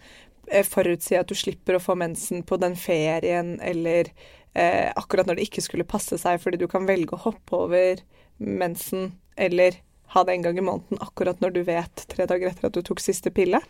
eh, 0.48 0.66
forutsi 0.66 1.18
at 1.18 1.30
du 1.30 1.36
slipper 1.38 1.78
å 1.78 1.82
få 1.82 1.96
mensen 1.98 2.42
på 2.46 2.58
den 2.62 2.74
ferien, 2.78 3.54
eller 3.62 4.10
eh, 4.54 4.90
akkurat 4.90 5.28
når 5.28 5.38
det 5.38 5.48
ikke 5.48 5.64
skulle 5.64 5.88
passe 5.88 6.18
seg, 6.18 6.40
fordi 6.42 6.60
du 6.62 6.68
kan 6.70 6.88
velge 6.88 7.16
å 7.16 7.24
hoppe 7.28 7.62
over 7.66 8.02
mensen, 8.42 9.12
eller 9.36 9.78
ha 10.12 10.24
det 10.24 10.34
en 10.34 10.42
gang 10.44 10.58
i 10.58 10.64
måneden 10.64 11.00
akkurat 11.00 11.40
når 11.40 11.54
du 11.54 11.62
vet 11.64 12.04
tre 12.12 12.26
dager 12.28 12.50
etter 12.50 12.68
at 12.68 12.76
du 12.76 12.82
tok 12.84 13.00
siste 13.00 13.32
pille. 13.32 13.62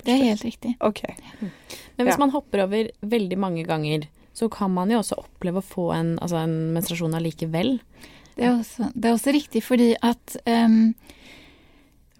Det 0.00 0.14
er 0.14 0.30
helt 0.30 0.44
riktig. 0.46 0.74
Ok. 0.80 1.02
Men 1.40 2.06
hvis 2.06 2.16
ja. 2.16 2.22
man 2.22 2.32
hopper 2.32 2.64
over 2.64 2.88
veldig 3.04 3.38
mange 3.38 3.66
ganger, 3.68 4.06
så 4.32 4.48
kan 4.48 4.72
man 4.72 4.92
jo 4.92 5.02
også 5.02 5.18
oppleve 5.20 5.60
å 5.60 5.66
få 5.66 5.90
en, 5.92 6.14
altså 6.24 6.40
en 6.40 6.56
menstruasjon 6.72 7.16
allikevel. 7.18 7.76
Det 8.36 8.46
er, 8.46 8.54
også, 8.54 8.88
det 8.94 9.10
er 9.10 9.16
også 9.18 9.34
riktig 9.36 9.60
fordi 9.66 9.90
at 10.00 10.36
um, 10.48 10.94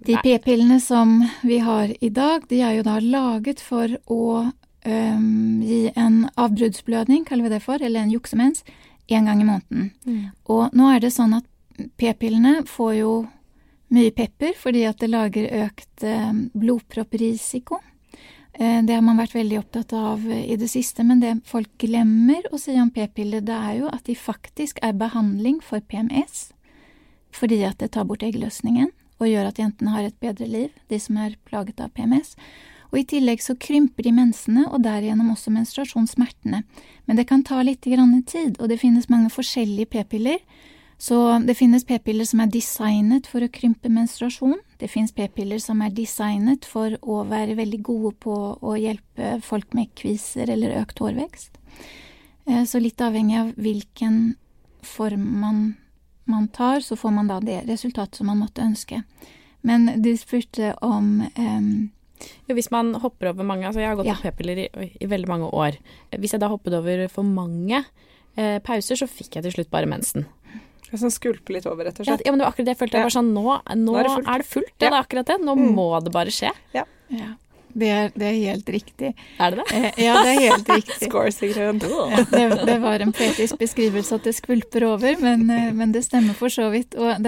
de 0.05 0.17
p-pillene 0.21 0.77
som 0.83 1.23
vi 1.47 1.61
har 1.65 1.95
i 2.01 2.11
dag, 2.13 2.45
de 2.51 2.61
er 2.67 2.77
jo 2.77 2.85
da 2.85 2.99
laget 3.01 3.63
for 3.65 3.97
å 4.11 4.25
um, 4.51 5.63
gi 5.65 5.87
en 5.95 6.27
avbruddsblødning, 6.41 7.25
kaller 7.29 7.49
vi 7.49 7.55
det 7.55 7.63
for, 7.65 7.81
eller 7.81 8.05
en 8.05 8.13
juksemens, 8.13 8.65
én 9.11 9.27
gang 9.27 9.41
i 9.41 9.49
måneden. 9.49 9.91
Mm. 10.05 10.27
Og 10.53 10.77
nå 10.77 10.91
er 10.93 11.01
det 11.03 11.15
sånn 11.15 11.35
at 11.39 11.47
p-pillene 12.01 12.61
får 12.69 12.95
jo 13.01 13.13
mye 13.95 14.13
pepper 14.15 14.55
fordi 14.59 14.85
at 14.89 15.01
det 15.03 15.11
lager 15.11 15.49
økt 15.65 16.05
eh, 16.07 16.31
blodpropprisiko. 16.55 17.81
Eh, 18.55 18.79
det 18.87 18.95
har 18.95 19.05
man 19.07 19.19
vært 19.21 19.35
veldig 19.35 19.59
opptatt 19.63 19.95
av 19.97 20.25
i 20.31 20.57
det 20.61 20.71
siste, 20.71 21.05
men 21.07 21.23
det 21.23 21.37
folk 21.49 21.71
glemmer 21.83 22.47
å 22.53 22.61
si 22.61 22.77
om 22.81 22.93
p-piller, 22.95 23.45
det 23.47 23.57
er 23.57 23.81
jo 23.83 23.91
at 23.91 24.07
de 24.07 24.17
faktisk 24.19 24.81
er 24.87 24.99
behandling 24.99 25.61
for 25.65 25.83
PMS, 25.83 26.51
fordi 27.35 27.63
at 27.67 27.79
det 27.83 27.93
tar 27.95 28.09
bort 28.09 28.27
eggløsningen 28.27 28.91
og 29.21 29.29
gjør 29.29 29.51
at 29.51 29.61
jentene 29.61 29.95
har 29.95 30.09
et 30.09 30.21
bedre 30.23 30.49
liv, 30.49 30.75
de 30.89 30.99
som 30.99 31.19
er 31.21 31.37
plaget 31.49 31.81
av 31.85 31.93
PMS. 31.93 32.35
Og 32.91 33.03
i 33.03 33.07
tillegg 33.07 33.43
så 33.45 33.55
krymper 33.61 34.07
de 34.07 34.13
mensene, 34.17 34.65
og 34.67 34.83
derigjennom 34.83 35.31
også 35.35 35.53
menstruasjonssmertene. 35.55 36.63
Men 37.07 37.19
det 37.19 37.29
kan 37.29 37.45
ta 37.47 37.61
litt 37.63 37.85
tid, 37.85 38.57
og 38.59 38.69
det 38.69 38.81
finnes 38.81 39.11
mange 39.13 39.31
forskjellige 39.31 39.93
p-piller. 39.93 40.41
Så 41.01 41.17
det 41.49 41.57
finnes 41.57 41.87
p-piller 41.89 42.29
som 42.29 42.43
er 42.45 42.51
designet 42.53 43.29
for 43.31 43.41
å 43.41 43.49
krympe 43.53 43.89
menstruasjon. 43.89 44.59
Det 44.77 44.91
finnes 44.93 45.15
p-piller 45.17 45.61
som 45.63 45.81
er 45.81 45.95
designet 45.97 46.69
for 46.69 46.93
å 47.01 47.23
være 47.29 47.57
veldig 47.57 47.81
gode 47.87 48.13
på 48.21 48.37
å 48.61 48.77
hjelpe 48.77 49.39
folk 49.45 49.73
med 49.77 49.95
kviser 49.97 50.53
eller 50.53 50.77
økt 50.83 51.01
hårvekst. 51.01 51.57
Eh, 52.45 52.65
så 52.69 52.83
litt 52.85 53.01
avhengig 53.01 53.39
av 53.41 53.55
hvilken 53.57 54.21
form 54.85 55.25
man 55.41 55.63
man 56.31 56.49
tar, 56.49 56.81
så 56.81 56.97
får 56.97 57.11
man 57.11 57.31
da 57.31 57.41
det 57.43 57.63
resultatet 57.67 58.21
som 58.21 58.29
man 58.31 58.39
måtte 58.39 58.63
ønske. 58.65 59.03
Men 59.67 60.03
du 60.03 60.13
spurte 60.17 60.73
om 60.85 61.25
um, 61.27 61.73
ja, 62.49 62.57
hvis 62.57 62.71
man 62.73 62.95
hopper 63.01 63.33
over 63.33 63.47
mange 63.49 63.67
altså 63.69 63.81
Jeg 63.83 63.91
har 63.91 63.99
gått 63.99 64.09
ja. 64.09 64.17
på 64.21 64.29
p-piller 64.29 64.63
i, 64.65 64.69
i, 65.01 65.09
veldig 65.09 65.29
mange 65.29 65.51
år. 65.51 65.77
Hvis 66.17 66.37
jeg 66.37 66.43
da 66.43 66.51
hoppet 66.53 66.77
over 66.77 67.07
for 67.13 67.27
mange 67.27 67.83
eh, 68.37 68.59
pauser, 68.65 69.01
så 69.01 69.09
fikk 69.11 69.37
jeg 69.37 69.49
til 69.49 69.59
slutt 69.59 69.73
bare 69.73 69.89
mensen. 69.91 70.29
Sånn 70.99 71.13
skvulpe 71.15 71.55
litt 71.55 71.69
over, 71.71 71.87
rett 71.87 72.01
og 72.03 72.09
slett. 72.09 72.25
Ja, 72.27 72.33
men 72.33 72.41
det 72.41 72.47
var 72.47 72.55
akkurat 72.55 72.67
det 72.67 72.75
jeg 72.75 72.81
følte. 72.81 72.99
Jeg 72.99 73.07
var 73.07 73.15
sånn, 73.15 73.31
nå, 73.37 73.45
nå, 73.79 73.93
nå 73.95 74.17
er, 74.25 74.43
det 74.43 74.49
fullt. 74.49 74.75
Ja, 74.75 74.89
det 74.89 74.91
er 74.91 74.99
akkurat 75.05 75.31
det. 75.31 75.39
Nå 75.47 75.55
mm. 75.59 75.69
må 75.77 75.87
det 76.03 76.13
bare 76.15 76.35
skje. 76.35 76.51
Ja. 76.75 76.85
ja. 77.15 77.31
Det 77.73 77.89
er, 77.95 78.09
det 78.19 78.27
er, 78.27 78.39
helt 78.51 78.71
riktig. 78.75 79.11
Er 79.39 79.55
det 79.55 79.63
det? 79.63 79.77
Eh, 79.77 80.01
ja, 80.05 80.15
det 80.25 80.31
er 80.33 80.41
helt 80.49 80.71
riktig. 80.75 80.97
Score, 81.09 81.33
Sigrun. 81.33 81.79
Ja, 81.85 82.25
det, 82.33 82.47
det, 82.67 82.79
var 82.83 83.05
en 83.05 83.13
poetisk 83.15 83.61
beskrivelse 83.61 84.19
at 84.19 84.27
det 84.27 84.35
skvulper 84.39 84.89
over, 84.89 85.15
men, 85.23 85.47
eh, 85.55 85.69
men 85.77 85.95
det 85.95 86.03
stemmer 86.09 86.35
for 86.39 86.53
så 86.53 86.71
vidt. 86.75 86.99
Og 86.99 87.23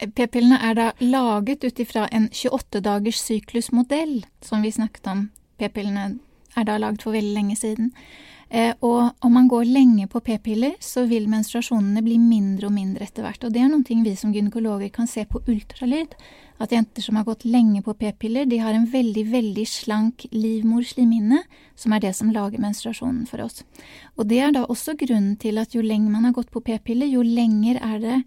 P-pillene 0.00 0.58
er 0.64 0.74
da 0.78 0.88
laget 1.04 1.64
ut 1.64 1.82
ifra 1.82 2.08
en 2.10 2.28
28-dagers 2.32 3.20
syklusmodell, 3.20 4.24
som 4.42 4.64
vi 4.64 4.72
snakket 4.74 5.06
om. 5.12 5.28
P-pillene 5.60 6.16
er 6.58 6.66
da 6.66 6.78
laget 6.80 7.04
for 7.06 7.14
veldig 7.14 7.36
lenge 7.36 7.58
siden. 7.60 7.92
Eh, 8.50 8.74
og 8.80 9.14
om 9.22 9.32
man 9.32 9.48
går 9.48 9.68
lenge 9.70 10.08
på 10.10 10.20
p-piller, 10.26 10.74
så 10.82 11.04
vil 11.06 11.28
menstruasjonene 11.30 12.02
bli 12.02 12.16
mindre 12.18 12.66
og 12.66 12.74
mindre 12.74 13.06
etter 13.06 13.22
hvert. 13.22 13.44
Og 13.46 13.52
det 13.54 13.62
er 13.62 13.74
ting 13.86 14.02
vi 14.02 14.16
som 14.18 14.32
gynekologer 14.34 14.90
kan 14.90 15.06
se 15.06 15.22
på 15.24 15.42
ultralyd. 15.46 16.16
At 16.60 16.72
jenter 16.74 17.00
som 17.02 17.16
har 17.16 17.24
gått 17.24 17.46
lenge 17.46 17.80
på 17.82 17.94
p-piller, 17.94 18.44
de 18.50 18.58
har 18.58 18.74
en 18.74 18.88
veldig, 18.90 19.24
veldig 19.30 19.66
slank 19.66 20.26
livmorslimhinne, 20.34 21.44
som 21.78 21.94
er 21.94 22.02
det 22.02 22.10
som 22.18 22.32
lager 22.34 22.60
menstruasjonen 22.60 23.22
for 23.30 23.46
oss. 23.46 23.62
Og 24.18 24.26
det 24.28 24.40
er 24.42 24.52
da 24.52 24.66
også 24.66 24.96
grunnen 24.98 25.38
til 25.40 25.56
at 25.62 25.72
jo 25.74 25.80
lenger 25.86 26.10
man 26.10 26.26
har 26.26 26.34
gått 26.36 26.50
på 26.50 26.60
p-piller, 26.60 27.06
jo 27.06 27.22
lenger 27.22 27.78
er 27.80 28.02
det 28.02 28.18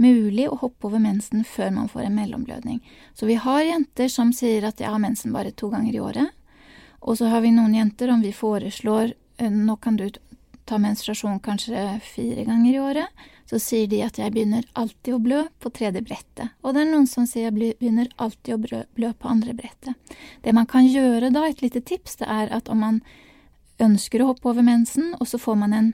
mulig 0.00 0.46
å 0.48 0.56
hoppe 0.62 0.88
over 0.88 1.02
mensen 1.02 1.42
før 1.44 1.74
man 1.74 1.90
får 1.90 2.06
en 2.06 2.16
mellomblødning. 2.16 2.78
Så 3.18 3.26
vi 3.26 3.34
har 3.34 3.66
jenter 3.66 4.08
som 4.08 4.30
sier 4.32 4.64
at 4.64 4.80
jeg 4.80 4.88
har 4.88 5.02
mensen 5.02 5.34
bare 5.34 5.52
to 5.52 5.68
ganger 5.74 5.92
i 5.92 6.00
året. 6.00 6.30
Og 7.02 7.18
så 7.18 7.28
har 7.28 7.42
vi 7.42 7.50
noen 7.50 7.74
jenter, 7.74 8.14
om 8.14 8.22
vi 8.22 8.32
foreslår 8.32 9.12
nå 9.40 9.76
kan 9.80 9.96
du 9.96 10.08
ta 10.64 10.78
menstruasjon 10.78 11.40
kanskje 11.40 12.00
fire 12.06 12.44
ganger 12.44 12.74
i 12.74 12.80
året. 12.80 13.24
Så 13.50 13.58
sier 13.60 13.88
de 13.90 14.00
at 14.04 14.16
jeg 14.16 14.32
begynner 14.32 14.64
alltid 14.78 15.16
å 15.16 15.20
blø 15.20 15.40
på 15.60 15.72
tredje 15.74 16.00
brettet. 16.06 16.54
Og 16.62 16.72
det 16.74 16.84
er 16.84 16.92
noen 16.92 17.08
som 17.10 17.26
sier 17.28 17.50
jeg 17.50 17.56
begynner 17.80 18.08
alltid 18.16 18.54
å 18.54 18.84
blø 18.96 19.10
på 19.12 19.28
andre 19.28 19.52
brettet. 19.58 20.14
Det 20.40 20.54
man 20.56 20.68
kan 20.70 20.86
gjøre 20.86 21.32
da, 21.34 21.44
et 21.48 21.60
lite 21.64 21.82
tips, 21.84 22.20
det 22.22 22.30
er 22.30 22.52
at 22.54 22.70
om 22.72 22.80
man 22.84 23.02
ønsker 23.82 24.22
å 24.22 24.30
hoppe 24.30 24.48
over 24.52 24.64
mensen, 24.64 25.12
og 25.18 25.28
så 25.28 25.40
får 25.42 25.58
man 25.64 25.76
en 25.76 25.90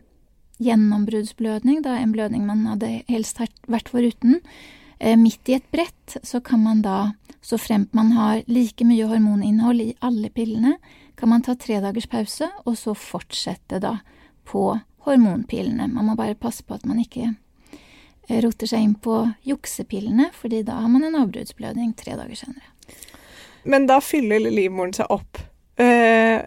gjennombruddsblødning, 0.62 1.82
da 1.86 1.96
en 1.98 2.12
blødning 2.12 2.44
man 2.46 2.66
hadde 2.68 3.00
helst 3.08 3.40
vært 3.70 3.90
foruten, 3.90 4.40
eh, 5.00 5.16
midt 5.16 5.48
i 5.48 5.56
et 5.58 5.70
brett, 5.72 6.18
så 6.22 6.42
kan 6.44 6.62
man 6.62 6.82
da, 6.82 7.12
så 7.40 7.58
fremt 7.58 7.94
man 7.94 8.12
har 8.12 8.42
like 8.46 8.84
mye 8.84 9.06
hormoninnhold 9.06 9.80
i 9.80 9.94
alle 10.02 10.30
pillene, 10.30 10.76
kan 11.18 11.28
man 11.28 11.42
ta 11.42 11.56
tre 11.58 11.80
dagers 11.82 12.06
pause, 12.06 12.46
og 12.64 12.78
så 12.78 12.94
fortsette 12.94 13.80
da 13.82 13.98
på 14.48 14.70
hormonpillene. 15.08 15.88
Man 15.90 16.06
må 16.06 16.16
bare 16.18 16.38
passe 16.38 16.62
på 16.62 16.76
at 16.78 16.86
man 16.86 17.00
ikke 17.02 17.32
eh, 17.32 18.38
roter 18.44 18.70
seg 18.70 18.84
inn 18.84 18.94
på 19.02 19.24
juksepillene, 19.48 20.30
fordi 20.36 20.62
da 20.66 20.78
har 20.82 20.92
man 20.92 21.08
en 21.08 21.18
avbruddsblødning 21.18 21.96
tre 21.98 22.16
dager 22.18 22.38
senere. 22.38 22.70
Men 23.68 23.88
da 23.90 23.98
fyller 24.04 24.46
livmoren 24.46 24.94
seg 24.96 25.10
opp. 25.12 25.40
Eh, 25.80 26.38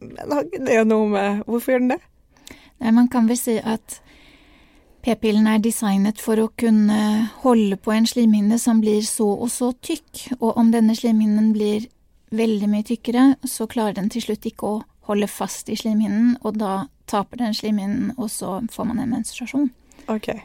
men 0.00 0.32
har 0.32 0.46
ikke 0.46 0.62
det 0.64 0.78
noe 0.88 1.08
med 1.10 1.42
Hvorfor 1.44 1.74
gjør 1.74 1.82
den 1.82 1.92
det? 1.92 2.00
Nei, 2.80 2.92
man 2.96 3.10
kan 3.12 3.26
vel 3.28 3.36
si 3.36 3.58
at 3.60 4.00
P-pillen 5.04 5.48
er 5.48 5.60
designet 5.64 6.20
for 6.20 6.40
å 6.40 6.50
kunne 6.60 7.00
holde 7.44 7.76
på 7.80 7.92
en 7.92 8.08
slimhinne 8.08 8.58
som 8.60 8.82
blir 8.82 9.04
så 9.04 9.28
og 9.32 9.48
så 9.52 9.70
tykk, 9.72 10.26
og 10.40 10.58
om 10.60 10.72
denne 10.72 10.96
slimhinnen 10.96 11.52
blir 11.56 11.86
veldig 12.30 12.68
mye 12.70 12.86
tykkere, 12.86 13.34
så 13.48 13.66
klarer 13.70 13.98
den 13.98 14.10
til 14.12 14.24
slutt 14.24 14.46
ikke 14.46 14.66
å 14.66 14.80
holde 15.10 15.26
fast 15.30 15.70
i 15.72 15.78
slimhinnen, 15.78 16.36
og 16.46 16.58
da 16.60 16.86
taper 17.10 17.42
den 17.42 17.56
slimhinnen, 17.56 18.12
og 18.16 18.30
så 18.30 18.60
får 18.70 18.90
man 18.90 19.02
en 19.02 19.10
menstruasjon. 19.10 19.70
Ok. 20.06 20.30
okay. 20.30 20.40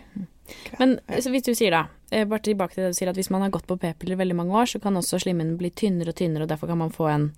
Men 0.79 0.97
hvis 1.07 1.45
du 1.45 1.53
sier 1.53 1.73
da, 1.75 1.83
eh, 2.11 2.25
bare 2.29 2.43
tilbake 2.45 2.73
til 2.73 2.85
det 2.85 2.93
du 2.93 2.97
sier, 2.97 3.11
at 3.11 3.19
hvis 3.19 3.31
man 3.33 3.45
har 3.45 3.53
gått 3.53 3.67
på 3.69 3.77
p-piller 3.81 4.17
veldig 4.19 4.37
mange 4.41 4.55
år, 4.57 4.69
så 4.73 4.81
kan 4.81 4.97
også 4.97 5.21
slimhinnen 5.21 5.59
bli 5.61 5.69
tynnere 5.69 6.13
og 6.13 6.19
tynnere, 6.19 6.47
og 6.47 6.53
derfor 6.53 6.71
kan 6.71 6.81
man 6.81 6.93
få 6.93 7.09
en 7.11 7.29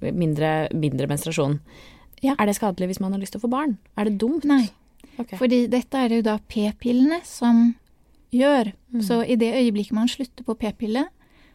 mindre, 0.00 0.68
mindre 0.74 1.08
menstruasjon. 1.10 1.58
Ja. 2.22 2.36
Er 2.38 2.48
det 2.48 2.56
skadelig 2.56 2.92
hvis 2.92 3.02
man 3.02 3.14
har 3.14 3.20
lyst 3.20 3.34
til 3.34 3.42
å 3.42 3.46
få 3.46 3.52
barn? 3.52 3.76
Er 3.98 4.08
det 4.08 4.18
dumt? 4.22 4.46
Nei. 4.48 4.66
Okay. 5.18 5.36
Fordi 5.36 5.64
dette 5.70 5.98
er 5.98 6.08
det 6.08 6.20
jo 6.22 6.28
da 6.30 6.38
p-pillene 6.48 7.20
som 7.26 7.74
gjør. 8.32 8.72
Mm. 8.94 9.02
Så 9.04 9.20
i 9.26 9.36
det 9.36 9.50
øyeblikket 9.58 9.96
man 9.96 10.10
slutter 10.10 10.46
på 10.46 10.56
p-pille, 10.58 11.04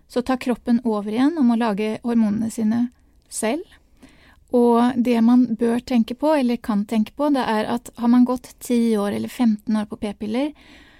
så 0.07 0.21
tar 0.21 0.39
kroppen 0.43 0.81
over 0.83 1.11
igjen 1.11 1.37
om 1.37 1.51
å 1.51 1.59
lage 1.59 1.97
hormonene 2.03 2.51
sine 2.53 2.87
selv. 3.29 3.63
Og 4.55 4.95
det 5.03 5.19
man 5.21 5.43
bør 5.59 5.79
tenke 5.83 6.15
på, 6.15 6.31
eller 6.31 6.59
kan 6.63 6.85
tenke 6.87 7.11
på, 7.11 7.29
det 7.35 7.43
er 7.43 7.67
at 7.67 7.91
har 7.99 8.11
man 8.11 8.25
gått 8.25 8.53
10 8.63 8.95
år 8.97 9.17
eller 9.17 9.27
15 9.27 9.75
år 9.75 9.89
på 9.89 9.99
p-piller, 9.99 10.53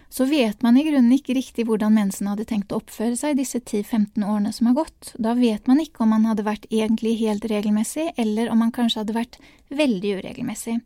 så 0.10 0.26
vet 0.26 0.62
man 0.64 0.78
i 0.80 0.84
grunnen 0.88 1.12
ikke 1.12 1.36
riktig 1.36 1.66
hvordan 1.68 1.96
mensen 1.98 2.30
hadde 2.32 2.46
tenkt 2.48 2.72
å 2.72 2.80
oppføre 2.80 3.18
seg 3.20 3.36
disse 3.40 3.60
10-15 3.60 4.24
årene 4.24 4.54
som 4.56 4.70
har 4.70 4.78
gått. 4.78 5.12
Da 5.20 5.34
vet 5.36 5.68
man 5.68 5.82
ikke 5.84 6.06
om 6.06 6.14
man 6.16 6.28
hadde 6.30 6.46
vært 6.48 6.68
egentlig 6.72 7.18
helt 7.20 7.44
regelmessig, 7.52 8.14
eller 8.16 8.52
om 8.52 8.64
man 8.64 8.72
kanskje 8.76 9.04
hadde 9.04 9.18
vært 9.18 9.36
veldig 9.68 10.14
uregelmessig. 10.22 10.78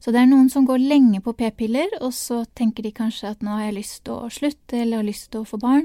Så 0.00 0.14
det 0.14 0.22
er 0.22 0.30
noen 0.30 0.48
som 0.52 0.64
går 0.68 0.80
lenge 0.80 1.20
på 1.24 1.36
p-piller, 1.36 1.92
og 2.00 2.14
så 2.16 2.42
tenker 2.56 2.88
de 2.88 2.94
kanskje 2.96 3.34
at 3.34 3.44
nå 3.44 3.58
har 3.58 3.68
jeg 3.68 3.78
lyst 3.82 4.00
til 4.08 4.16
å 4.16 4.32
slutte, 4.32 4.80
eller 4.80 5.02
har 5.02 5.10
lyst 5.10 5.28
til 5.28 5.44
å 5.44 5.50
få 5.50 5.60
barn. 5.60 5.84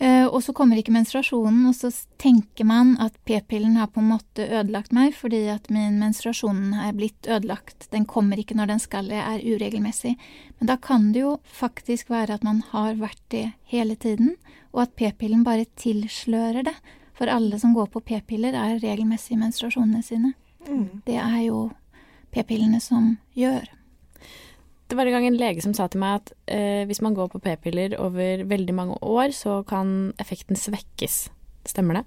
Eh, 0.00 0.24
og 0.24 0.40
så 0.40 0.54
kommer 0.56 0.78
ikke 0.80 0.94
menstruasjonen, 0.94 1.66
og 1.68 1.74
så 1.76 1.90
tenker 2.20 2.64
man 2.64 2.94
at 3.04 3.18
p-pillen 3.28 3.74
har 3.76 3.90
på 3.92 4.00
en 4.00 4.14
måte 4.14 4.46
ødelagt 4.46 4.94
meg 4.96 5.12
fordi 5.12 5.42
at 5.52 5.68
min 5.68 5.98
menstruasjon 6.00 6.72
er 6.72 6.94
blitt 6.96 7.28
ødelagt. 7.28 7.90
Den 7.92 8.06
kommer 8.08 8.40
ikke 8.40 8.56
når 8.56 8.72
den 8.72 8.80
skal, 8.80 9.10
jeg 9.12 9.20
er 9.20 9.44
uregelmessig. 9.44 10.14
Men 10.56 10.70
da 10.72 10.78
kan 10.80 11.10
det 11.12 11.20
jo 11.26 11.34
faktisk 11.44 12.08
være 12.08 12.38
at 12.38 12.46
man 12.46 12.62
har 12.70 12.96
vært 13.00 13.20
det 13.34 13.50
hele 13.68 13.98
tiden, 14.00 14.38
og 14.72 14.86
at 14.86 14.96
p-pillen 14.96 15.44
bare 15.44 15.68
tilslører 15.76 16.64
det. 16.70 16.76
For 17.12 17.28
alle 17.28 17.58
som 17.60 17.74
går 17.76 17.90
på 17.92 18.00
p-piller, 18.00 18.56
er 18.56 18.80
regelmessig 18.80 19.36
menstruasjonene 19.36 20.00
sine. 20.00 20.32
Mm. 20.64 21.02
Det 21.04 21.20
er 21.20 21.42
jo 21.44 21.66
p-pillene 22.32 22.80
som 22.80 23.18
gjør. 23.36 23.68
Det 24.90 24.98
var 24.98 25.06
en 25.06 25.14
gang 25.14 25.26
en 25.28 25.38
lege 25.38 25.62
som 25.62 25.74
sa 25.76 25.86
til 25.86 26.02
meg 26.02 26.16
at 26.18 26.32
eh, 26.50 26.82
hvis 26.90 26.98
man 27.04 27.14
går 27.14 27.28
på 27.30 27.38
p-piller 27.44 27.94
over 28.02 28.42
veldig 28.50 28.74
mange 28.74 28.96
år, 29.06 29.30
så 29.30 29.60
kan 29.68 30.10
effekten 30.18 30.58
svekkes. 30.58 31.28
Stemmer 31.70 32.00
det? 32.00 32.06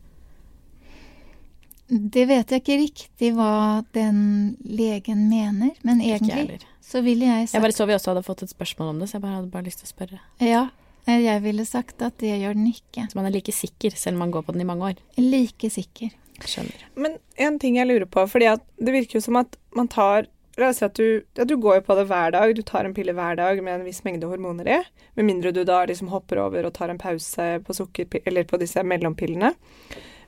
Det 1.87 2.25
vet 2.27 2.51
jeg 2.51 2.63
ikke 2.63 2.77
riktig 2.81 3.31
hva 3.37 3.83
den 3.95 4.19
legen 4.67 5.27
mener, 5.29 5.71
men 5.87 6.01
egentlig 6.03 6.59
så 6.83 7.03
ville 7.05 7.27
jeg 7.27 7.47
sagt 7.47 7.55
Jeg 7.55 7.63
bare 7.63 7.75
så 7.75 7.87
vi 7.87 7.95
også 7.95 8.11
hadde 8.11 8.25
fått 8.25 8.43
et 8.43 8.51
spørsmål 8.51 8.93
om 8.93 8.99
det, 8.99 9.09
så 9.09 9.17
jeg 9.17 9.25
bare 9.25 9.37
hadde 9.37 9.51
bare 9.53 9.67
lyst 9.67 9.83
til 9.83 9.87
å 9.87 9.93
spørre. 9.93 10.19
Ja, 10.43 10.65
jeg 11.07 11.43
ville 11.43 11.65
sagt 11.67 12.03
at 12.03 12.19
det 12.23 12.33
gjør 12.41 12.57
den 12.57 12.67
ikke. 12.71 13.07
Så 13.11 13.19
man 13.19 13.27
er 13.27 13.35
like 13.35 13.55
sikker, 13.55 13.95
selv 13.99 14.17
om 14.17 14.25
man 14.25 14.35
går 14.35 14.45
på 14.47 14.55
den 14.55 14.63
i 14.63 14.67
mange 14.67 14.91
år? 14.91 15.01
Like 15.19 15.71
sikker. 15.71 16.11
Skjønner. 16.43 16.85
Men 16.99 17.17
en 17.39 17.59
ting 17.61 17.77
jeg 17.77 17.87
lurer 17.87 18.07
på, 18.09 18.23
fordi 18.27 18.49
det 18.83 18.95
virker 18.95 19.19
jo 19.19 19.23
som 19.23 19.39
at 19.39 19.55
man 19.77 19.87
tar 19.91 20.27
La 20.59 20.69
oss 20.69 20.77
si 20.81 20.85
at 20.85 20.97
du, 20.99 21.23
ja, 21.33 21.45
du 21.49 21.55
går 21.57 21.81
på 21.85 21.95
det 21.97 22.05
hver 22.11 22.33
dag, 22.35 22.51
du 22.53 22.61
tar 22.61 22.85
en 22.85 22.93
pille 22.93 23.15
hver 23.17 23.37
dag 23.39 23.57
med 23.65 23.79
en 23.79 23.85
viss 23.87 24.03
mengde 24.05 24.29
hormoner 24.29 24.69
i, 24.69 24.79
med 25.17 25.25
mindre 25.25 25.53
du 25.55 25.63
da 25.65 25.79
liksom 25.89 26.11
hopper 26.13 26.43
over 26.43 26.67
og 26.67 26.75
tar 26.75 26.93
en 26.93 27.01
pause 27.01 27.47
på, 27.65 27.73
eller 28.21 28.45
på 28.45 28.59
disse 28.61 28.83
mellompillene. 28.85 29.53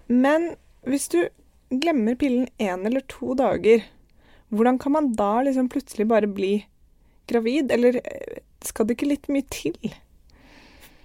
Men 0.09 0.55
hvis 0.89 1.09
du 1.13 1.19
glemmer 1.69 2.17
pillen 2.17 2.49
én 2.57 2.87
eller 2.89 3.05
to 3.11 3.35
dager, 3.37 3.85
hvordan 4.49 4.79
kan 4.81 4.95
man 4.97 5.11
da 5.17 5.43
liksom 5.45 5.69
plutselig 5.69 6.07
bare 6.09 6.29
bli 6.29 6.55
gravid, 7.29 7.71
eller 7.73 8.01
skal 8.65 8.87
det 8.87 8.97
ikke 8.97 9.11
litt 9.13 9.29
mye 9.29 9.45
til? 9.53 9.77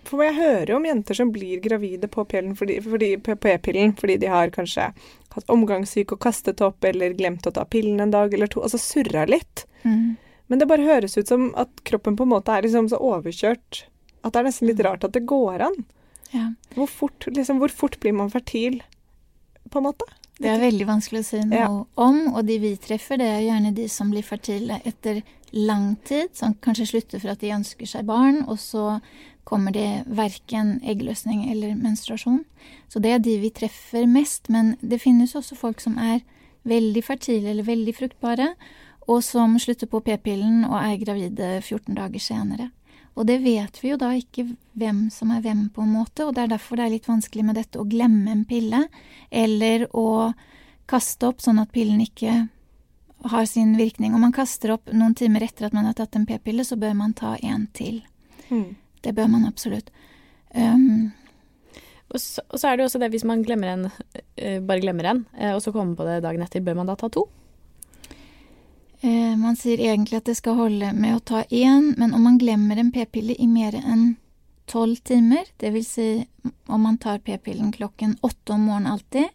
For 0.08 0.24
jeg 0.24 0.36
hører 0.38 0.74
om 0.76 0.86
jenter 0.86 1.16
som 1.18 1.32
blir 1.34 1.60
gravide 1.62 2.08
på 2.10 2.24
p-pillen 2.24 2.56
fordi, 2.56 2.80
fordi, 2.84 3.10
fordi, 3.24 4.16
de 4.22 4.30
har 4.30 4.52
kanskje 4.54 4.90
hatt 5.34 5.52
omgangssyke 5.52 6.16
og 6.16 6.22
kastet 6.24 6.62
opp 6.64 6.84
eller 6.84 7.14
glemt 7.18 7.46
å 7.46 7.54
ta 7.54 7.64
pillen 7.64 8.00
en 8.02 8.14
dag 8.14 8.34
eller 8.34 8.50
to. 8.50 8.62
Altså 8.64 8.80
surra 8.80 9.26
litt. 9.30 9.66
Mm. 9.84 10.16
Men 10.50 10.58
det 10.58 10.66
bare 10.70 10.86
høres 10.86 11.18
ut 11.18 11.30
som 11.30 11.50
at 11.60 11.84
kroppen 11.86 12.16
på 12.18 12.26
en 12.26 12.32
måte 12.32 12.54
er 12.54 12.66
liksom 12.66 12.88
så 12.90 12.98
overkjørt 12.98 13.84
at 14.20 14.32
det 14.32 14.40
er 14.40 14.48
nesten 14.48 14.68
litt 14.68 14.80
mm. 14.80 14.86
rart 14.88 15.06
at 15.06 15.14
det 15.16 15.26
går 15.28 15.66
an. 15.68 15.76
Ja. 16.30 16.48
Hvor, 16.74 16.88
fort, 16.90 17.26
liksom, 17.30 17.60
hvor 17.62 17.72
fort 17.74 17.98
blir 18.02 18.14
man 18.16 18.30
fertil, 18.32 18.80
på 19.70 19.78
en 19.78 19.86
måte? 19.88 20.06
Det 20.40 20.48
er 20.48 20.62
veldig 20.62 20.86
vanskelig 20.88 21.20
å 21.20 21.26
si 21.26 21.40
noe 21.44 21.58
ja. 21.58 21.68
om, 22.00 22.20
og 22.32 22.46
de 22.48 22.56
vi 22.62 22.70
treffer, 22.80 23.20
det 23.20 23.26
er 23.28 23.42
gjerne 23.44 23.74
de 23.76 23.84
som 23.92 24.08
blir 24.12 24.24
fertile 24.24 24.78
etter 24.88 25.20
lang 25.52 25.92
tid, 26.08 26.30
som 26.36 26.54
kanskje 26.64 26.86
slutter 26.94 27.20
for 27.20 27.34
at 27.34 27.42
de 27.42 27.50
ønsker 27.52 27.90
seg 27.90 28.06
barn, 28.08 28.40
og 28.46 28.56
så 28.62 28.84
kommer 29.44 29.74
det 29.74 30.04
verken 30.06 30.78
eggløsning 30.86 31.46
eller 31.50 31.74
menstruasjon. 31.78 32.44
Så 32.88 33.02
det 33.02 33.14
er 33.14 33.22
de 33.24 33.38
vi 33.42 33.50
treffer 33.54 34.06
mest, 34.06 34.48
men 34.48 34.76
det 34.80 35.00
finnes 35.02 35.34
også 35.34 35.58
folk 35.58 35.80
som 35.82 35.98
er 35.98 36.20
veldig 36.68 37.02
fertile 37.04 37.50
eller 37.50 37.66
veldig 37.66 37.94
fruktbare, 37.96 38.52
og 39.08 39.24
som 39.24 39.56
slutter 39.58 39.88
på 39.90 40.02
p-pillen 40.06 40.62
og 40.68 40.76
er 40.78 41.00
gravide 41.00 41.48
14 41.62 41.96
dager 41.96 42.22
senere. 42.22 42.68
Og 43.18 43.26
det 43.26 43.40
vet 43.42 43.80
vi 43.82 43.90
jo 43.90 43.98
da 43.98 44.12
ikke 44.14 44.46
hvem 44.78 45.08
som 45.12 45.32
er 45.34 45.42
hvem, 45.44 45.66
på 45.74 45.82
en 45.82 45.92
måte, 45.96 46.24
og 46.24 46.36
det 46.36 46.44
er 46.44 46.52
derfor 46.54 46.78
det 46.78 46.86
er 46.86 46.94
litt 46.94 47.08
vanskelig 47.10 47.44
med 47.48 47.58
dette 47.58 47.80
å 47.80 47.88
glemme 47.88 48.30
en 48.30 48.46
pille, 48.48 48.84
eller 49.30 49.88
å 49.96 50.32
kaste 50.90 51.28
opp 51.28 51.42
sånn 51.42 51.58
at 51.62 51.72
pillen 51.74 52.00
ikke 52.04 52.46
har 53.30 53.48
sin 53.50 53.74
virkning. 53.78 54.14
Om 54.14 54.28
man 54.28 54.36
kaster 54.36 54.76
opp 54.76 54.92
noen 54.92 55.16
timer 55.18 55.44
etter 55.44 55.68
at 55.68 55.76
man 55.76 55.90
har 55.90 55.98
tatt 55.98 56.16
en 56.16 56.26
p-pille, 56.28 56.64
så 56.64 56.78
bør 56.80 56.94
man 57.02 57.16
ta 57.18 57.34
en 57.42 57.66
til. 57.76 58.00
Mm. 58.48 58.76
Det 59.04 59.14
bør 59.16 59.28
man 59.32 59.48
absolutt. 59.48 59.90
Um, 60.54 61.10
og, 62.10 62.18
så, 62.20 62.42
og 62.48 62.58
så, 62.58 62.68
er 62.68 62.76
det 62.76 62.84
jo 62.84 62.88
også 62.90 63.00
det 63.02 63.10
hvis 63.12 63.26
man 63.28 63.44
glemmer 63.46 63.70
en 63.70 63.84
bare 64.66 64.82
glemmer 64.82 65.06
en, 65.06 65.20
og 65.54 65.60
så 65.62 65.70
kommer 65.70 65.94
på 65.94 66.06
det 66.08 66.22
dagen 66.24 66.42
etter, 66.42 66.64
bør 66.64 66.80
man 66.80 66.90
da 66.90 66.96
ta 66.98 67.10
to? 67.12 67.28
Man 69.00 69.54
sier 69.56 69.80
egentlig 69.80 70.18
at 70.18 70.26
det 70.28 70.34
skal 70.36 70.58
holde 70.58 70.90
med 70.92 71.14
å 71.16 71.22
ta 71.24 71.44
én, 71.48 71.92
men 71.96 72.12
om 72.16 72.24
man 72.26 72.40
glemmer 72.40 72.80
en 72.80 72.90
p-pille 72.92 73.36
i 73.38 73.46
mer 73.48 73.78
enn 73.78 74.10
tolv 74.70 75.00
timer, 75.06 75.48
dvs. 75.60 75.90
Si 75.90 76.08
om 76.70 76.82
man 76.82 76.98
tar 76.98 77.22
p-pillen 77.24 77.72
klokken 77.74 78.16
åtte 78.26 78.54
om 78.54 78.66
morgenen 78.68 78.92
alltid, 78.92 79.28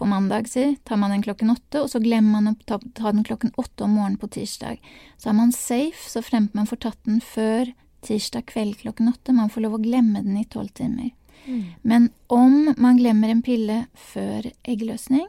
på 0.00 0.08
mandag, 0.08 0.48
si, 0.48 0.76
tar 0.84 0.96
man 0.96 1.12
den 1.12 1.22
klokken 1.22 1.50
åtte, 1.52 1.82
og 1.82 1.90
så 1.92 2.00
glemmer 2.00 2.38
man 2.38 2.54
å 2.54 2.56
ta, 2.64 2.78
ta, 2.96 3.10
den 3.12 3.24
klokken 3.26 3.52
åtte 3.60 3.84
om 3.84 3.98
morgenen 3.98 4.16
på 4.20 4.30
tirsdag. 4.32 4.80
Så 5.20 5.28
er 5.28 5.36
man 5.36 5.52
safe 5.52 6.08
så 6.08 6.22
fremt 6.24 6.56
man 6.56 6.68
får 6.70 6.80
tatt 6.86 7.00
den 7.04 7.20
før 7.20 7.68
tirsdag 8.06 8.46
kveld 8.50 8.78
klokken 8.80 9.08
åtte. 9.12 9.34
Man 9.36 9.50
får 9.50 9.66
lov 9.66 9.78
å 9.78 9.82
glemme 9.82 10.22
den 10.24 10.38
i 10.40 10.46
tolv 10.48 10.72
timer. 10.76 11.10
Mm. 11.46 11.64
Men 11.82 12.08
om 12.26 12.74
man 12.76 12.98
glemmer 13.00 13.32
en 13.32 13.42
pille 13.42 13.84
før 13.94 14.50
eggløsning, 14.68 15.26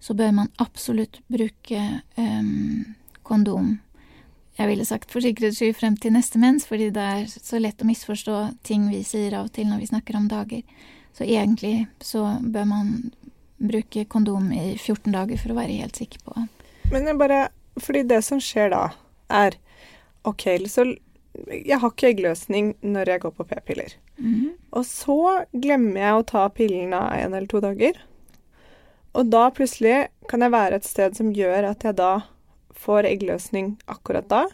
så 0.00 0.14
bør 0.14 0.32
man 0.36 0.52
absolutt 0.62 1.20
bruke 1.32 1.82
um, 2.16 2.84
kondom. 3.22 3.78
Jeg 4.56 4.70
ville 4.70 4.84
sagt 4.88 5.12
for 5.12 5.24
sikkerhets 5.24 5.58
skyld 5.60 5.76
frem 5.76 5.96
til 6.00 6.14
neste 6.14 6.40
mens, 6.40 6.66
fordi 6.68 6.90
det 6.94 7.02
er 7.02 7.24
så 7.28 7.60
lett 7.60 7.82
å 7.82 7.88
misforstå 7.88 8.36
ting 8.64 8.88
vi 8.92 9.02
sier 9.04 9.36
av 9.36 9.48
og 9.48 9.56
til 9.56 9.68
når 9.68 9.82
vi 9.82 9.90
snakker 9.90 10.16
om 10.16 10.28
dager. 10.30 10.62
Så 11.16 11.24
egentlig 11.24 11.86
så 12.04 12.36
bør 12.40 12.68
man 12.68 12.92
bruke 13.56 14.04
kondom 14.04 14.50
i 14.52 14.76
14 14.76 15.12
dager 15.12 15.40
for 15.40 15.52
å 15.52 15.58
være 15.58 15.80
helt 15.80 15.96
sikker 15.96 16.24
på. 16.24 16.46
Men 16.92 17.08
jeg 17.08 17.18
bare 17.20 17.46
Fordi 17.76 18.06
det 18.08 18.22
som 18.24 18.38
skjer 18.40 18.70
da, 18.72 18.86
er 19.28 19.58
OK, 20.24 20.46
så 20.64 20.86
jeg 21.52 21.78
har 21.82 21.92
ikke 21.92 22.10
eggløsning 22.12 22.74
når 22.84 23.12
jeg 23.12 23.22
går 23.24 23.34
på 23.36 23.46
p-piller. 23.50 23.96
Mm. 24.18 24.52
Og 24.76 24.84
så 24.88 25.18
glemmer 25.52 26.00
jeg 26.02 26.18
å 26.18 26.28
ta 26.32 26.44
pillene 26.54 27.00
en 27.16 27.34
eller 27.34 27.48
to 27.50 27.62
dager. 27.64 27.98
Og 29.16 29.30
da 29.32 29.48
plutselig 29.54 30.06
kan 30.30 30.44
jeg 30.44 30.52
være 30.52 30.80
et 30.80 30.86
sted 30.88 31.16
som 31.16 31.32
gjør 31.32 31.70
at 31.72 31.84
jeg 31.86 31.96
da 31.98 32.12
får 32.76 33.08
eggløsning 33.08 33.76
akkurat 33.88 34.28
da. 34.28 34.44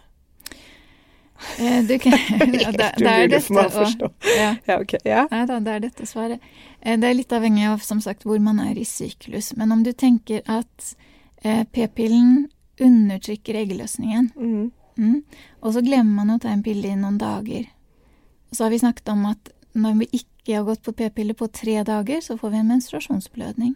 Eh, 1.58 1.84
du 1.84 1.98
kan, 1.98 2.12
det, 2.38 2.46
det, 2.46 2.92
det, 2.98 3.08
er 3.08 3.28
dette, 3.28 3.50
å 3.50 4.10
ja. 4.36 4.50
ja, 4.68 4.78
ok. 4.78 4.94
Ja. 5.04 5.24
Nei 5.32 5.42
da, 5.50 5.58
det 5.64 5.74
er 5.74 5.86
dette 5.88 6.06
svaret. 6.06 6.44
Eh, 6.80 6.98
det 7.00 7.08
er 7.08 7.18
litt 7.18 7.34
avhengig 7.34 7.66
av 7.72 7.82
som 7.84 8.02
sagt, 8.04 8.26
hvor 8.28 8.38
man 8.42 8.60
er 8.62 8.78
i 8.78 8.86
syklus. 8.86 9.52
Men 9.58 9.74
om 9.74 9.82
du 9.82 9.92
tenker 9.92 10.44
at 10.50 10.92
eh, 11.42 11.64
p-pillen 11.72 12.46
undertrykker 12.82 13.58
eggløsningen, 13.58 14.30
mm. 14.36 14.70
Mm, 14.99 15.22
og 15.61 15.75
så 15.75 15.82
glemmer 15.84 16.22
man 16.22 16.34
å 16.34 16.40
ta 16.42 16.50
en 16.52 16.64
pille 16.64 16.90
i 16.90 16.99
noen 16.99 17.18
dager, 17.20 17.68
så 18.52 18.66
har 18.66 18.75
vi 18.75 18.82
snakket 18.82 19.08
om 19.14 19.25
at 19.30 19.52
når 19.72 19.96
vi 20.02 20.08
ikke 20.20 20.58
har 20.58 20.66
gått 20.66 20.82
på 20.84 20.92
p-piller 20.92 21.37
på 21.38 21.49
tre 21.49 21.78
dager, 21.88 22.20
så 22.20 22.37
får 22.37 22.52
vi 22.52 22.61
en 22.61 22.72
menstruasjonsblødning. 22.75 23.72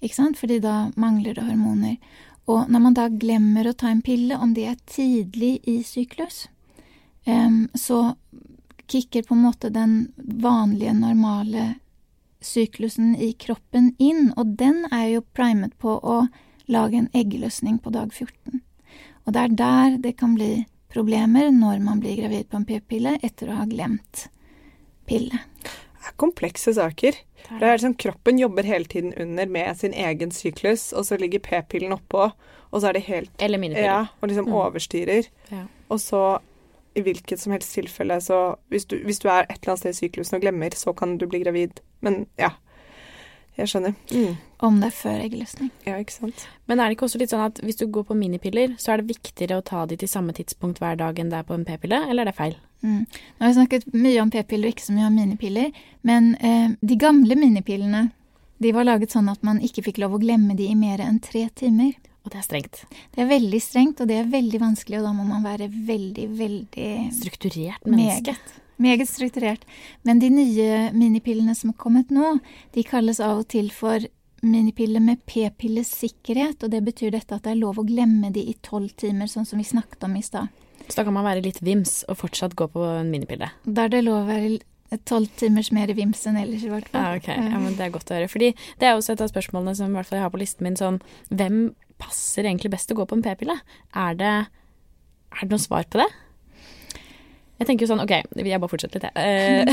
Ikke 0.00 0.16
sant? 0.16 0.38
Fordi 0.40 0.60
da 0.64 0.90
mangler 0.96 1.36
det 1.36 1.44
hormoner. 1.44 1.98
Og 2.48 2.70
når 2.72 2.82
man 2.86 2.96
da 2.96 3.08
glemmer 3.12 3.68
å 3.68 3.76
ta 3.76 3.90
en 3.90 4.00
pille, 4.02 4.38
om 4.38 4.54
det 4.56 4.64
er 4.70 4.80
tidlig 4.88 5.58
i 5.68 5.82
syklus, 5.84 6.46
så 7.76 8.00
kicker 8.90 9.22
på 9.28 9.36
en 9.36 9.44
måte 9.44 9.70
den 9.70 10.12
vanlige, 10.16 10.94
normale 10.96 11.74
syklusen 12.40 13.12
i 13.16 13.32
kroppen 13.32 13.92
inn, 13.98 14.32
og 14.36 14.56
den 14.58 14.86
er 14.90 15.06
jo 15.14 15.26
primet 15.36 15.76
på 15.78 15.98
å 16.00 16.22
lage 16.70 16.96
en 16.96 17.10
eggløsning 17.12 17.78
på 17.78 17.92
dag 17.94 18.08
14. 18.08 18.62
Og 19.26 19.34
det 19.36 19.42
er 19.42 19.56
der 19.60 19.96
det 20.04 20.16
kan 20.20 20.34
bli 20.38 20.52
problemer 20.90 21.50
når 21.54 21.82
man 21.84 22.00
blir 22.02 22.18
gravid 22.18 22.48
på 22.50 22.58
en 22.60 22.66
p-pille 22.66 23.16
etter 23.22 23.50
å 23.50 23.60
ha 23.60 23.66
glemt 23.70 24.26
pille. 25.06 25.42
Det 25.62 26.08
er 26.08 26.16
komplekse 26.20 26.74
saker. 26.74 27.18
Det 27.50 27.66
er 27.66 27.74
liksom 27.74 27.96
Kroppen 28.00 28.38
jobber 28.40 28.66
hele 28.66 28.88
tiden 28.90 29.12
under 29.20 29.46
med 29.46 29.76
sin 29.76 29.94
egen 29.94 30.30
syklus, 30.30 30.92
og 30.92 31.06
så 31.06 31.18
ligger 31.20 31.42
p-pillen 31.44 31.92
oppå, 31.96 32.30
og 32.70 32.80
så 32.80 32.90
er 32.90 32.98
det 32.98 33.06
helt 33.08 33.42
Eller 33.42 33.58
minipiller. 33.58 33.88
Ja, 33.88 34.06
og 34.20 34.30
liksom 34.30 34.48
mm. 34.48 34.54
overstyrer. 34.62 35.28
Ja. 35.50 35.64
Og 35.88 36.00
så 36.00 36.38
i 36.94 37.02
hvilket 37.06 37.40
som 37.40 37.52
helst 37.54 37.74
tilfelle, 37.74 38.18
så 38.20 38.56
hvis 38.68 38.84
du, 38.90 38.96
hvis 39.04 39.20
du, 39.22 39.28
er 39.28 39.44
et 39.44 39.60
eller 39.60 39.74
annet 39.74 39.82
sted 39.84 39.94
i 39.94 39.98
syklusen 40.00 40.38
og 40.38 40.42
glemmer, 40.42 40.74
så 40.74 40.92
kan 40.96 41.16
du 41.18 41.26
bli 41.30 41.42
gravid. 41.44 41.82
Men 42.00 42.24
ja. 42.38 42.50
Jeg 43.60 43.70
skjønner. 43.72 43.94
Mm. 44.10 44.38
Om 44.66 44.80
det 44.80 44.88
er 44.90 44.96
før 44.96 45.22
eggløsning. 45.24 45.70
Ja, 45.86 45.98
ikke 46.00 46.16
sant. 46.16 46.46
Men 46.68 46.80
er 46.80 46.88
det 46.88 46.96
ikke 46.96 47.06
også 47.08 47.20
litt 47.20 47.32
sånn 47.32 47.44
at 47.46 47.60
hvis 47.64 47.80
du 47.80 47.86
går 47.92 48.06
på 48.08 48.16
minipiller, 48.16 48.74
så 48.80 48.94
er 48.94 49.00
det 49.00 49.14
viktigere 49.14 49.60
å 49.60 49.64
ta 49.64 49.86
de 49.88 49.98
til 50.00 50.10
samme 50.10 50.34
tidspunkt 50.36 50.80
hver 50.82 50.98
dag 51.00 51.18
enn 51.20 51.32
det 51.32 51.40
er 51.40 51.48
på 51.48 51.56
en 51.56 51.66
p-pille, 51.68 52.02
eller 52.08 52.24
er 52.24 52.32
det 52.32 52.38
feil? 52.38 52.56
Mm. 52.80 53.02
Nå 53.04 53.44
har 53.44 53.52
vi 53.52 53.58
snakket 53.58 53.90
mye 53.92 54.22
om 54.22 54.32
p-piller 54.32 54.70
og 54.70 54.76
ikke 54.76 54.86
så 54.86 54.96
mye 54.96 55.08
om 55.10 55.18
minipiller, 55.20 55.82
men 56.08 56.32
eh, 56.40 56.76
de 56.80 57.00
gamle 57.00 57.36
minipillene 57.36 58.06
de 58.60 58.72
var 58.76 58.84
laget 58.84 59.12
sånn 59.14 59.28
at 59.32 59.44
man 59.46 59.60
ikke 59.64 59.86
fikk 59.86 60.00
lov 60.02 60.18
å 60.18 60.20
glemme 60.20 60.56
de 60.56 60.68
i 60.68 60.76
mer 60.76 61.00
enn 61.00 61.20
tre 61.24 61.46
timer. 61.56 61.94
Og 62.20 62.32
det 62.32 62.42
er 62.42 62.44
strengt. 62.44 62.82
Det 63.14 63.22
er 63.24 63.30
veldig 63.30 63.60
strengt, 63.64 64.02
og 64.02 64.10
det 64.10 64.18
er 64.20 64.26
veldig 64.28 64.60
vanskelig, 64.60 64.98
og 65.00 65.06
da 65.08 65.12
må 65.16 65.24
man 65.24 65.46
være 65.46 65.70
veldig, 65.72 66.26
veldig 66.36 66.90
Strukturert 67.16 67.86
menneske. 67.88 68.34
Meget. 68.36 68.58
Meget 68.80 69.10
strukturert. 69.10 69.66
Men 70.08 70.22
de 70.22 70.30
nye 70.32 70.78
minipillene 70.96 71.54
som 71.56 71.72
har 71.72 71.78
kommet 71.80 72.12
nå, 72.14 72.38
de 72.74 72.84
kalles 72.86 73.20
av 73.20 73.42
og 73.42 73.50
til 73.52 73.68
for 73.74 74.06
minipiller 74.40 75.02
med 75.04 75.20
p-pillesikkerhet, 75.28 76.62
og 76.64 76.72
det 76.72 76.80
betyr 76.86 77.12
dette 77.12 77.36
at 77.36 77.44
det 77.44 77.52
er 77.52 77.60
lov 77.60 77.80
å 77.80 77.84
glemme 77.84 78.32
de 78.32 78.46
i 78.48 78.56
tolv 78.64 78.94
timer, 78.96 79.28
sånn 79.28 79.44
som 79.48 79.60
vi 79.60 79.68
snakket 79.68 80.08
om 80.08 80.16
i 80.16 80.24
stad. 80.24 80.48
Så 80.86 80.96
da 80.96 81.04
kan 81.06 81.14
man 81.14 81.26
være 81.28 81.44
litt 81.44 81.60
vims 81.62 82.00
og 82.08 82.18
fortsatt 82.22 82.56
gå 82.58 82.66
på 82.72 82.86
en 82.88 83.12
minipille? 83.12 83.50
Da 83.68 83.84
er 83.84 83.92
det 83.92 84.04
lov 84.06 84.24
å 84.24 84.30
være 84.30 84.58
tolv 85.06 85.28
timers 85.38 85.70
mer 85.76 85.92
vims 85.94 86.24
enn 86.26 86.40
ellers, 86.40 86.64
i 86.66 86.72
hvert 86.72 86.88
fall. 86.90 87.04
Ja, 87.04 87.20
okay. 87.20 87.36
Ja, 87.52 87.60
men 87.62 87.76
det 87.78 87.86
er 87.86 87.92
godt 87.94 88.10
å 88.10 88.16
høre. 88.16 88.30
Fordi 88.32 88.50
det 88.80 88.88
er 88.88 88.96
også 88.96 89.14
et 89.14 89.22
av 89.22 89.30
spørsmålene 89.30 89.76
som 89.78 89.92
i 89.92 89.98
hvert 89.98 90.08
fall 90.08 90.18
jeg 90.18 90.26
har 90.26 90.32
på 90.34 90.40
listen 90.40 90.66
min, 90.66 90.78
sånn 90.80 90.98
hvem 91.28 91.60
passer 92.00 92.48
egentlig 92.48 92.72
best 92.72 92.90
å 92.90 92.96
gå 92.98 93.06
på 93.06 93.18
en 93.18 93.22
p-pille? 93.24 93.54
Er, 93.92 94.18
er, 94.24 94.48
det 95.44 95.50
noe 95.52 95.62
svar 95.62 95.86
på 95.92 96.00
det? 96.00 96.08
Jeg 97.60 97.68
tenker 97.68 97.84
jo 97.84 97.90
sånn, 97.90 98.00
ok, 98.00 98.14
jeg 98.40 98.60
bare 98.62 98.72
fortsetter 98.72 99.02
litt, 99.02 99.18
jeg. 99.20 99.68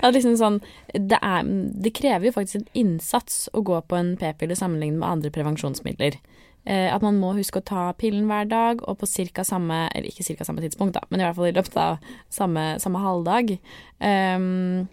Eh, 0.00 0.08
liksom 0.14 0.38
sånn, 0.40 0.54
det, 0.94 1.18
er, 1.20 1.44
det, 1.84 1.92
krever 1.98 2.30
jo 2.30 2.32
faktisk 2.32 2.62
en 2.62 2.80
innsats 2.80 3.42
å 3.52 3.60
gå 3.60 3.82
på 3.84 3.98
en 3.98 4.14
p-pille 4.16 4.56
sammenlignet 4.56 5.02
med 5.02 5.08
andre 5.10 5.32
prevensjonsmidler. 5.34 6.16
Eh, 6.64 6.88
at 6.88 7.04
man 7.04 7.20
må 7.20 7.34
huske 7.36 7.60
å 7.60 7.66
ta 7.68 7.84
pillen 8.00 8.24
hver 8.30 8.48
dag, 8.48 8.80
og 8.88 9.02
på 9.02 9.08
ca. 9.36 9.44
samme 9.44 9.84
Eller 9.92 10.08
ikke 10.08 10.24
ca. 10.32 10.48
samme 10.48 10.64
tidspunkt, 10.64 10.96
da, 10.96 11.04
men 11.10 11.20
i 11.20 11.26
hvert 11.26 11.36
fall 11.36 11.50
i 11.50 11.56
løpet 11.56 11.76
av 11.76 12.10
samme, 12.32 12.66
samme 12.80 13.04
halvdag. 13.04 13.58
Um, 14.00 14.88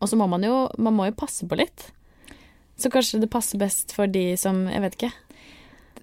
og 0.00 0.08
så 0.08 0.16
må 0.16 0.28
man 0.30 0.44
jo 0.46 0.68
Man 0.78 0.94
må 0.96 1.10
jo 1.10 1.18
passe 1.20 1.44
på 1.44 1.58
litt. 1.60 1.90
Så 2.80 2.88
kanskje 2.88 3.20
det 3.20 3.32
passer 3.32 3.60
best 3.60 3.92
for 3.92 4.08
de 4.08 4.38
som 4.40 4.64
Jeg 4.72 4.84
vet 4.86 4.96
ikke. 4.96 5.12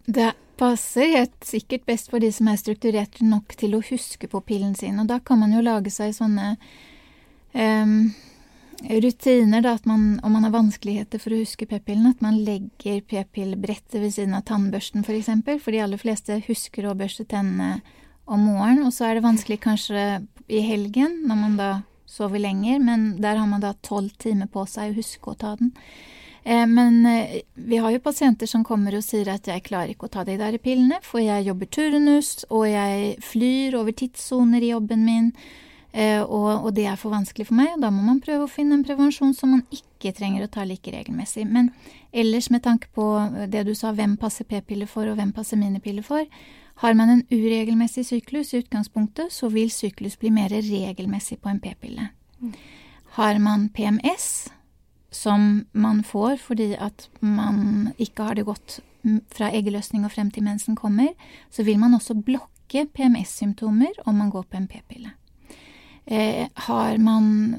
Det 0.05 0.33
passer 0.57 1.13
helt 1.13 1.45
sikkert 1.45 1.85
best 1.87 2.11
for 2.11 2.23
de 2.23 2.31
som 2.33 2.49
er 2.51 2.59
strukturerte 2.59 3.25
nok 3.25 3.55
til 3.59 3.77
å 3.77 3.83
huske 3.85 4.29
på 4.31 4.41
pillen 4.45 4.75
sin. 4.77 4.99
Og 5.01 5.09
da 5.09 5.19
kan 5.23 5.41
man 5.41 5.53
jo 5.55 5.63
lage 5.65 5.93
seg 5.93 6.15
sånne 6.17 6.55
um, 7.53 7.99
rutiner, 8.85 9.63
da, 9.65 9.75
at 9.77 9.85
man, 9.89 10.19
om 10.23 10.33
man 10.35 10.47
har 10.47 10.55
vanskeligheter 10.55 11.21
for 11.21 11.33
å 11.33 11.41
huske 11.41 11.67
p-pillen, 11.69 12.09
at 12.11 12.23
man 12.25 12.39
legger 12.45 13.01
p-pillbrettet 13.09 13.99
ved 14.01 14.13
siden 14.13 14.37
av 14.37 14.45
tannbørsten 14.49 15.01
f.eks. 15.01 15.09
For, 15.09 15.19
eksempel, 15.21 15.61
for 15.63 15.75
de 15.75 15.83
aller 15.85 16.01
fleste 16.01 16.41
husker 16.47 16.87
å 16.87 16.97
børste 16.97 17.25
tennene 17.29 17.81
om 18.27 18.43
morgenen. 18.49 18.85
Og 18.89 18.93
så 18.95 19.07
er 19.07 19.17
det 19.17 19.25
vanskelig 19.25 19.61
kanskje 19.63 20.07
i 20.47 20.63
helgen, 20.63 21.23
når 21.27 21.41
man 21.41 21.57
da 21.59 21.71
sover 22.07 22.39
lenger, 22.39 22.79
men 22.79 23.09
der 23.21 23.39
har 23.39 23.49
man 23.49 23.63
da 23.63 23.73
tolv 23.83 24.13
timer 24.21 24.47
på 24.51 24.63
seg 24.69 24.93
å 24.93 24.99
huske 25.01 25.33
å 25.33 25.39
ta 25.39 25.57
den. 25.59 25.73
Eh, 26.47 26.67
men 26.67 27.05
eh, 27.05 27.41
vi 27.53 27.77
har 27.77 27.91
jo 27.91 27.99
pasienter 27.99 28.47
som 28.47 28.63
kommer 28.63 28.95
og 28.95 29.03
sier 29.03 29.27
at 29.33 29.49
jeg 29.51 29.65
klarer 29.65 29.91
ikke 29.91 30.07
å 30.07 30.13
ta 30.13 30.23
de 30.23 30.37
der 30.39 30.55
pillene, 30.63 31.01
for 31.03 31.19
jeg 31.19 31.43
jobber 31.43 31.67
turnus, 31.75 32.29
og 32.47 32.63
jeg 32.71 33.17
flyr 33.19 33.75
over 33.75 33.91
tidssoner 33.91 34.63
i 34.63 34.69
jobben 34.71 35.03
min, 35.03 35.27
eh, 35.91 36.21
og, 36.23 36.69
det 36.77 36.85
er 36.87 36.95
for 36.95 37.11
vanskelig 37.11 37.49
for 37.49 37.59
meg. 37.59 37.73
og 37.75 37.83
Da 37.83 37.91
må 37.91 38.05
man 38.07 38.23
prøve 38.23 38.47
å 38.47 38.53
finne 38.53 38.79
en 38.79 38.87
prevensjon 38.87 39.35
som 39.35 39.57
man 39.57 39.65
ikke 39.75 40.15
trenger 40.15 40.47
å 40.47 40.49
ta 40.55 40.63
like 40.63 40.95
regelmessig. 40.95 41.43
Men 41.51 41.73
ellers, 42.13 42.47
med 42.49 42.63
tanke 42.63 42.87
på 42.95 43.11
det 43.51 43.67
du 43.67 43.75
sa, 43.75 43.91
hvem 43.91 44.15
passer 44.15 44.47
p-piller 44.47 44.87
for, 44.87 45.03
og 45.11 45.19
hvem 45.19 45.35
passer 45.35 45.59
minipiller 45.59 46.05
for, 46.07 46.23
har 46.79 46.95
man 46.95 47.09
en 47.11 47.25
uregelmessig 47.27 48.05
syklus 48.07 48.53
i 48.53 48.61
utgangspunktet, 48.63 49.35
så 49.35 49.51
vil 49.51 49.67
syklus 49.67 50.15
bli 50.15 50.31
mer 50.31 50.55
regelmessig 50.55 51.41
på 51.41 51.51
en 51.51 51.59
p-pille. 51.59 52.07
Mm. 52.39 52.53
Har 53.17 53.39
man 53.41 53.67
PMS, 53.73 54.47
som 55.11 55.65
man 55.71 56.03
får 56.03 56.37
fordi 56.43 56.73
at 56.75 57.09
man 57.19 57.93
ikke 57.97 58.23
har 58.23 58.35
det 58.35 58.45
godt 58.45 58.79
fra 59.31 59.51
eggeløsning 59.55 60.05
og 60.05 60.11
frem 60.11 60.31
til 60.31 60.43
mensen 60.43 60.75
kommer, 60.75 61.13
så 61.51 61.63
vil 61.63 61.79
man 61.79 61.95
også 61.95 62.17
blokke 62.17 62.85
PMS-symptomer 62.93 64.01
om 64.05 64.15
man 64.19 64.29
går 64.29 64.43
på 64.49 64.57
en 64.57 64.67
p-pille. 64.67 65.13
Eh, 66.05 66.47
har 66.53 66.97
man 66.97 67.55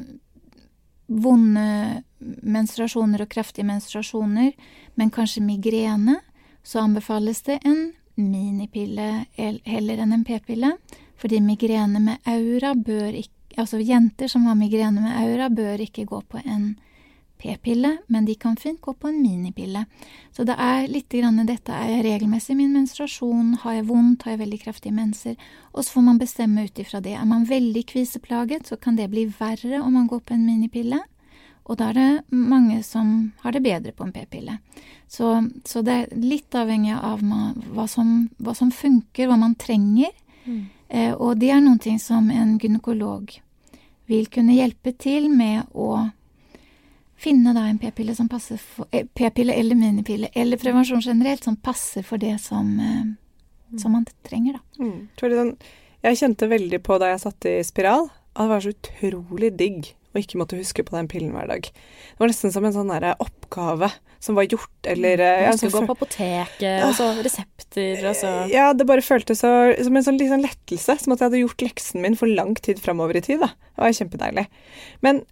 vonde 1.09 2.03
menstruasjoner 2.43 3.23
og 3.25 3.31
kraftige 3.33 3.65
menstruasjoner, 3.65 4.53
men 4.95 5.11
kanskje 5.11 5.45
migrene, 5.45 6.19
så 6.63 6.83
anbefales 6.85 7.43
det 7.47 7.61
en 7.65 7.93
minipille 8.19 9.25
heller 9.39 10.03
enn 10.03 10.13
en 10.13 10.25
p-pille. 10.27 10.75
Fordi 11.19 11.41
migrene 11.41 12.01
med 12.03 12.29
aura 12.29 12.75
bør 12.75 13.11
ikke 13.15 13.35
Altså 13.59 13.81
jenter 13.83 14.29
som 14.31 14.45
har 14.47 14.55
migrene 14.55 15.01
med 15.03 15.17
aura, 15.19 15.49
bør 15.51 15.81
ikke 15.83 16.05
gå 16.07 16.21
på 16.31 16.39
en 16.45 16.77
p-pille, 16.77 16.88
men 18.07 18.25
de 18.25 18.35
kan 18.35 18.57
fint 18.57 18.81
gå 18.81 18.93
på 18.93 19.09
en 19.09 19.23
minipille. 19.23 19.85
Så 20.33 20.45
det 20.45 20.57
er 20.59 20.89
litt 20.89 21.09
grann 21.09 21.47
dette 21.47 21.73
er 21.73 21.89
jeg 21.89 22.05
regelmessig 22.05 22.53
i 22.53 22.59
min 22.59 22.73
menstruasjon, 22.73 23.59
har 23.63 23.73
jeg 23.79 23.87
vondt, 23.89 24.23
har 24.23 24.33
jeg 24.33 24.41
veldig 24.41 24.61
kraftige 24.63 24.93
menser, 24.95 25.37
og 25.73 25.85
så 25.85 25.93
får 25.93 26.03
man 26.03 26.19
bestemme 26.19 26.65
ut 26.65 26.79
ifra 26.79 27.01
det. 27.01 27.15
Er 27.15 27.25
man 27.25 27.47
veldig 27.47 27.85
kviseplaget, 27.87 28.67
så 28.67 28.77
kan 28.77 28.97
det 28.97 29.11
bli 29.11 29.27
verre 29.39 29.81
om 29.81 29.93
man 29.93 30.07
går 30.07 30.21
på 30.21 30.35
en 30.35 30.47
minipille. 30.47 31.01
Og 31.69 31.77
da 31.77 31.91
er 31.91 31.99
det 31.99 32.25
mange 32.33 32.83
som 32.83 33.33
har 33.43 33.53
det 33.53 33.63
bedre 33.63 33.93
på 33.93 34.07
en 34.07 34.13
p-pille. 34.13 34.59
Så, 35.07 35.49
så, 35.69 35.83
det 35.85 35.93
er 35.93 36.15
litt 36.17 36.55
avhengig 36.57 36.97
av 36.97 37.21
hva 37.21 37.85
som, 37.89 38.31
hva 38.41 38.55
som 38.57 38.73
funker, 38.73 39.29
hva 39.29 39.37
man 39.37 39.55
trenger. 39.61 40.15
Mm. 40.47 40.63
Eh, 40.89 41.13
og 41.13 41.37
det 41.41 41.53
er 41.53 41.61
noe 41.61 41.99
som 42.01 42.31
en 42.33 42.57
gynekolog 42.61 43.37
vil 44.09 44.31
kunne 44.33 44.57
hjelpe 44.57 44.95
til 44.97 45.29
med 45.29 45.69
å 45.77 46.09
finne 47.19 47.55
da 47.57 47.67
en 47.67 47.81
p-pille 47.83 48.15
som 48.15 48.29
passer 48.31 48.61
for 48.63 48.89
eh, 48.95 49.07
P-pille 49.07 49.55
eller 49.59 49.79
minipille, 49.79 50.31
eller 50.35 50.61
prevensjon 50.61 51.03
generelt, 51.05 51.45
som 51.45 51.57
passer 51.57 52.07
for 52.07 52.21
det 52.23 52.37
som, 52.43 52.71
eh, 52.81 53.79
som 53.81 53.95
man 53.97 54.07
trenger, 54.27 54.59
da. 54.59 54.85
Mm. 54.85 55.55
Jeg 56.07 56.21
kjente 56.21 56.51
veldig 56.51 56.83
på 56.87 56.99
da 57.03 57.13
jeg 57.13 57.25
satt 57.27 57.49
i 57.51 57.59
spiral, 57.67 58.07
at 58.39 58.45
det 58.45 58.53
var 58.53 58.63
så 58.63 58.75
utrolig 58.75 59.55
digg 59.59 59.95
og 60.15 60.23
ikke 60.23 60.39
måtte 60.41 60.59
huske 60.59 60.85
på 60.87 60.95
den 60.97 61.09
pillen 61.11 61.35
hver 61.35 61.49
dag. 61.51 61.67
Det 61.69 62.21
var 62.23 62.31
nesten 62.31 62.53
som 62.55 62.65
en 62.65 62.75
sånn 62.75 62.93
oppgave 63.21 63.91
som 64.19 64.39
var 64.39 64.49
gjort, 64.51 64.79
eller 64.89 65.21
mm. 65.21 65.43
ja, 65.45 65.51
så 65.59 65.71
gå 65.71 65.83
på 65.87 65.95
apoteket, 65.95 66.85
og 66.87 66.95
så 66.97 67.11
resepter, 67.23 68.01
og 68.09 68.17
så 68.19 68.33
Ja, 68.51 68.73
det 68.75 68.89
bare 68.89 69.05
føltes 69.05 69.45
så, 69.45 69.53
som 69.85 69.99
en 69.99 70.07
sånn 70.07 70.19
liksom 70.19 70.43
lettelse. 70.43 70.97
Som 71.03 71.15
at 71.15 71.23
jeg 71.23 71.31
hadde 71.31 71.43
gjort 71.45 71.67
leksen 71.69 72.03
min 72.03 72.19
for 72.19 72.31
lang 72.31 72.57
tid 72.59 72.81
framover 72.83 73.21
i 73.21 73.23
tid. 73.23 73.45
da. 73.45 73.53
Det 73.77 73.85
var 73.85 73.99
kjempedeilig. 74.01 74.47
Men 75.07 75.23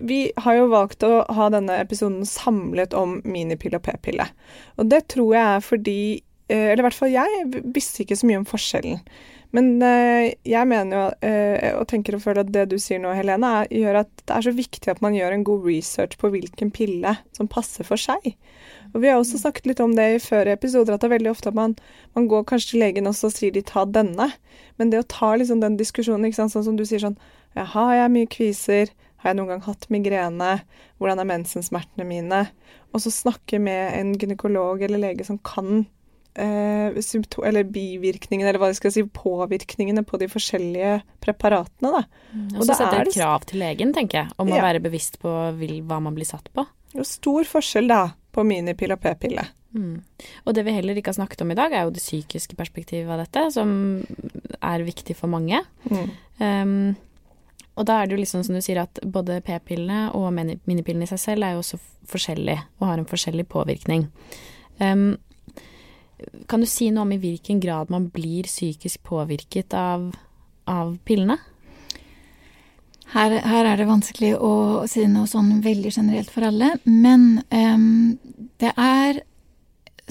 vi 0.00 0.20
har 0.44 0.58
jo 0.58 0.68
valgt 0.72 1.04
å 1.06 1.22
ha 1.32 1.48
denne 1.52 1.78
episoden 1.80 2.26
samlet 2.28 2.92
om 2.96 3.20
minipille 3.24 3.80
og 3.80 3.86
p-pille. 3.86 4.26
Og 4.76 4.90
det 4.92 5.06
tror 5.12 5.32
jeg 5.32 5.44
er 5.56 5.64
fordi 5.64 6.00
eh, 6.52 6.72
Eller 6.72 6.82
i 6.82 6.88
hvert 6.88 6.98
fall 6.98 7.14
jeg 7.14 7.62
visste 7.72 8.04
ikke 8.04 8.18
så 8.20 8.28
mye 8.28 8.42
om 8.42 8.48
forskjellen. 8.48 9.00
Men 9.52 9.82
eh, 9.84 10.32
jeg 10.48 10.68
mener 10.68 10.96
jo, 10.96 11.06
eh, 11.28 11.72
og 11.76 11.84
tenker 11.90 12.16
og 12.16 12.22
føler 12.24 12.40
at 12.44 12.52
det 12.54 12.66
du 12.70 12.78
sier 12.80 13.00
nå, 13.00 13.12
Helene, 13.16 13.66
gjør 13.68 14.00
at 14.00 14.12
det 14.24 14.36
er 14.36 14.46
så 14.46 14.52
viktig 14.56 14.88
at 14.88 15.02
man 15.04 15.16
gjør 15.16 15.36
en 15.36 15.44
god 15.44 15.66
research 15.68 16.16
på 16.20 16.30
hvilken 16.32 16.72
pille 16.72 17.12
som 17.36 17.50
passer 17.52 17.84
for 17.84 18.00
seg. 18.00 18.32
Og 18.92 19.02
Vi 19.04 19.08
har 19.08 19.20
også 19.20 19.40
snakket 19.40 19.68
litt 19.68 19.82
om 19.84 19.92
det 19.96 20.08
i 20.14 20.22
før 20.24 20.48
episoder, 20.52 20.94
at 20.94 21.04
det 21.04 21.08
er 21.10 21.16
veldig 21.18 21.32
ofte 21.32 21.52
at 21.52 21.56
man, 21.56 21.76
man 22.16 22.28
går 22.32 22.48
kanskje 22.48 22.74
til 22.74 22.84
legen 22.84 23.08
og 23.08 23.16
sier 23.16 23.52
de 23.52 23.64
ta 23.64 23.84
denne. 23.84 24.30
Men 24.80 24.92
det 24.92 25.00
å 25.00 25.08
ta 25.08 25.34
liksom 25.36 25.60
den 25.60 25.76
diskusjonen, 25.80 26.28
ikke 26.28 26.40
sant? 26.40 26.56
sånn 26.56 26.68
som 26.70 26.80
du 26.80 26.84
sier 26.88 27.04
sånn 27.04 27.20
ja, 27.52 27.66
Har 27.68 27.92
jeg 27.96 28.12
mye 28.12 28.32
kviser? 28.32 28.92
Har 29.22 29.30
jeg 29.30 29.38
noen 29.38 29.54
gang 29.54 29.64
hatt 29.68 29.88
migrene? 29.94 30.52
Hvordan 30.98 31.22
er 31.22 31.30
mensensmertene 31.30 32.06
mine? 32.08 32.44
Og 32.92 33.04
så 33.04 33.12
snakke 33.14 33.60
med 33.62 33.94
en 33.96 34.14
gynekolog 34.18 34.82
eller 34.82 35.00
lege 35.00 35.26
som 35.26 35.38
kan 35.46 35.84
eh, 36.34 36.90
eller 36.92 37.68
bivirkningene, 37.70 38.50
eller 38.50 38.60
hva 38.60 38.72
jeg 38.72 38.80
skal 38.80 38.94
si, 38.94 39.04
påvirkningene 39.06 40.04
på 40.08 40.20
de 40.20 40.28
forskjellige 40.32 40.98
preparatene. 41.22 41.92
Da. 41.94 42.02
Mm, 42.32 42.48
og 42.56 42.66
så 42.66 42.78
setter 42.80 43.06
det 43.06 43.16
krav 43.16 43.46
til 43.48 43.62
legen, 43.62 43.94
tenker 43.96 44.24
jeg, 44.24 44.34
om 44.42 44.50
ja. 44.50 44.58
å 44.58 44.66
være 44.66 44.82
bevisst 44.84 45.20
på 45.22 45.30
hva 45.30 46.00
man 46.02 46.18
blir 46.18 46.28
satt 46.28 46.50
på. 46.54 46.66
Jo, 46.96 47.06
stor 47.08 47.46
forskjell 47.48 47.88
da, 47.88 48.04
på 48.32 48.44
minipille 48.44 48.98
og 48.98 49.04
p-pille. 49.04 49.46
Mm. 49.72 50.02
Og 50.44 50.56
det 50.56 50.66
vi 50.66 50.74
heller 50.76 50.98
ikke 50.98 51.14
har 51.14 51.20
snakket 51.22 51.46
om 51.46 51.54
i 51.54 51.56
dag, 51.56 51.72
er 51.72 51.86
jo 51.86 51.94
det 51.94 52.02
psykiske 52.02 52.58
perspektivet 52.58 53.08
av 53.12 53.22
dette, 53.22 53.46
som 53.54 53.70
er 54.58 54.84
viktig 54.84 55.16
for 55.16 55.32
mange. 55.32 55.62
Mm. 55.88 56.12
Um, 56.42 56.76
og 57.72 57.86
da 57.88 57.98
er 57.98 58.08
det 58.08 58.16
jo 58.16 58.20
liksom 58.20 58.42
som 58.44 58.56
du 58.56 58.62
sier 58.64 58.82
at 58.82 59.00
både 59.02 59.40
p-pillene 59.44 60.10
og 60.16 60.28
minipillene 60.34 61.06
i 61.06 61.10
seg 61.10 61.20
selv 61.20 61.46
er 61.46 61.54
jo 61.54 61.62
også 61.62 61.78
forskjellige 62.10 62.60
og 62.80 62.88
har 62.90 63.00
en 63.00 63.08
forskjellig 63.08 63.46
påvirkning. 63.48 64.08
Um, 64.80 65.16
kan 66.50 66.62
du 66.62 66.68
si 66.68 66.90
noe 66.92 67.06
om 67.06 67.14
i 67.14 67.20
hvilken 67.22 67.62
grad 67.62 67.90
man 67.90 68.10
blir 68.12 68.46
psykisk 68.50 69.02
påvirket 69.08 69.74
av, 69.74 70.10
av 70.68 70.94
pillene? 71.08 71.38
Her, 73.12 73.34
her, 73.44 73.66
er 73.68 73.76
det 73.76 73.88
vanskelig 73.90 74.34
å 74.40 74.52
si 74.88 75.04
noe 75.10 75.28
sånn 75.28 75.58
veldig 75.64 75.90
generelt 75.92 76.30
for 76.32 76.46
alle, 76.48 76.70
men 76.88 77.42
um, 77.52 78.16
det 78.60 78.72
er 78.72 79.20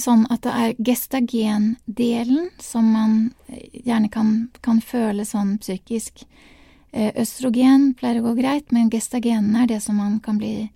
sånn 0.01 0.27
at 0.33 0.43
det 0.45 0.53
er 0.53 0.75
gestagendelen 0.77 2.51
som 2.61 2.91
man 2.93 3.15
gjerne 3.73 4.09
kan, 4.13 4.35
kan 4.65 4.81
føle 4.85 5.25
sånn 5.27 5.57
psykisk. 5.61 6.25
Eh, 6.91 7.11
østrogen 7.21 7.93
pleier 7.95 8.19
å 8.19 8.29
gå 8.29 8.35
greit, 8.41 8.71
men 8.75 8.89
gestagenene 8.91 9.63
er 9.63 9.69
det 9.71 9.81
som 9.83 9.95
man 9.99 10.19
kan 10.23 10.39
bli 10.41 10.69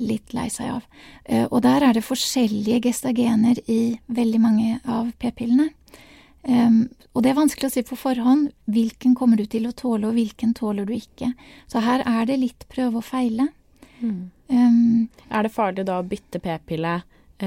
litt 0.00 0.32
lei 0.32 0.48
seg 0.52 0.70
av. 0.78 0.86
Eh, 1.24 1.46
og 1.50 1.60
der 1.66 1.84
er 1.84 1.96
det 1.96 2.06
forskjellige 2.06 2.80
gestagener 2.88 3.60
i 3.68 3.98
veldig 4.08 4.40
mange 4.40 4.78
av 4.88 5.10
p-pillene. 5.20 5.68
Um, 6.40 6.86
og 7.12 7.20
det 7.20 7.34
er 7.34 7.36
vanskelig 7.36 7.68
å 7.68 7.72
si 7.74 7.82
på 7.84 7.98
forhånd 8.00 8.46
hvilken 8.72 9.12
kommer 9.18 9.36
du 9.36 9.44
til 9.44 9.66
å 9.68 9.74
tåle, 9.76 10.08
og 10.08 10.16
hvilken 10.16 10.54
tåler 10.56 10.86
du 10.88 10.94
ikke. 10.96 11.34
Så 11.68 11.82
her 11.84 12.00
er 12.08 12.24
det 12.30 12.38
litt 12.40 12.64
prøve 12.72 13.02
og 13.02 13.04
feile. 13.04 13.50
Mm. 14.00 14.30
Um, 14.48 15.08
er 15.28 15.44
det 15.44 15.52
farlig 15.52 15.84
da 15.90 15.98
å 16.00 16.06
bytte 16.06 16.40
p-pille 16.40 16.94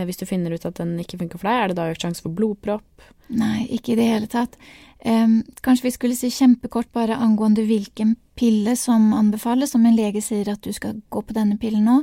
hvis 0.07 0.19
du 0.19 0.25
finner 0.29 0.53
ut 0.53 0.65
at 0.65 0.79
den 0.79 0.95
ikke 1.01 1.19
funker 1.21 1.41
for 1.41 1.49
deg? 1.49 1.59
Er 1.59 1.71
det 1.71 1.77
da 1.79 1.89
økt 1.91 2.05
sjanse 2.05 2.23
for 2.25 2.33
blodpropp? 2.35 3.05
Nei, 3.33 3.65
ikke 3.73 3.93
i 3.93 3.99
det 3.99 4.07
hele 4.09 4.29
tatt. 4.31 4.57
Um, 5.05 5.41
kanskje 5.65 5.89
vi 5.89 5.93
skulle 5.95 6.17
si 6.17 6.29
kjempekort 6.31 6.91
bare 6.95 7.17
angående 7.19 7.65
hvilken 7.67 8.15
pille 8.39 8.75
som 8.79 9.11
anbefales, 9.15 9.75
om 9.75 9.85
en 9.85 9.97
lege 9.97 10.23
sier 10.23 10.49
at 10.53 10.63
du 10.63 10.73
skal 10.75 11.01
gå 11.13 11.23
på 11.23 11.35
denne 11.35 11.59
pillen 11.61 11.85
nå. 11.87 11.99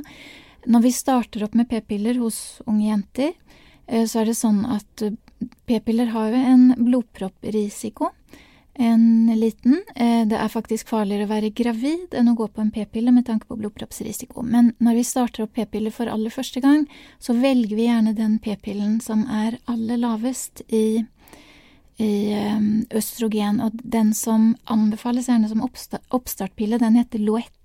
Når 0.69 0.85
vi 0.85 0.93
starter 0.93 1.45
opp 1.47 1.57
med 1.57 1.69
p-piller 1.71 2.19
hos 2.21 2.61
unge 2.67 2.87
jenter, 2.87 3.35
uh, 3.91 4.05
så 4.05 4.21
er 4.21 4.31
det 4.31 4.39
sånn 4.39 4.63
at 4.69 5.05
p-piller 5.69 6.13
har 6.13 6.31
jo 6.33 6.41
en 6.53 6.67
blodpropprisiko. 6.77 8.11
En 8.81 9.29
liten. 9.37 9.77
Uh, 9.93 10.23
det 10.25 10.39
er 10.39 10.49
faktisk 10.49 10.89
farligere 10.89 11.27
å 11.27 11.31
være 11.31 11.53
gravid 11.53 12.15
enn 12.17 12.31
å 12.31 12.35
gå 12.39 12.47
på 12.49 12.63
en 12.63 12.73
p-pille 12.73 13.13
med 13.13 13.27
tanke 13.27 13.45
på 13.45 13.59
blodproppsrisiko. 13.59 14.41
Men 14.41 14.71
når 14.81 14.97
vi 14.97 15.07
starter 15.07 15.45
opp 15.45 15.53
p-piller 15.57 15.93
for 15.93 16.09
aller 16.09 16.33
første 16.33 16.63
gang, 16.63 16.87
så 17.21 17.35
velger 17.37 17.77
vi 17.77 17.87
gjerne 17.89 18.15
den 18.17 18.39
p-pillen 18.41 18.97
som 19.05 19.27
er 19.29 19.59
aller 19.69 20.01
lavest 20.01 20.65
i 20.73 21.03
i 22.01 22.33
ehm, 22.33 22.85
østrogen, 22.97 23.59
og 23.61 23.77
den 23.83 24.13
som 24.17 24.55
anbefales 24.71 25.27
gjerne 25.29 25.49
som 25.51 25.61
oppstartpille, 25.61 26.79
den 26.81 26.97
heter 26.97 27.21
Loette. 27.21 27.60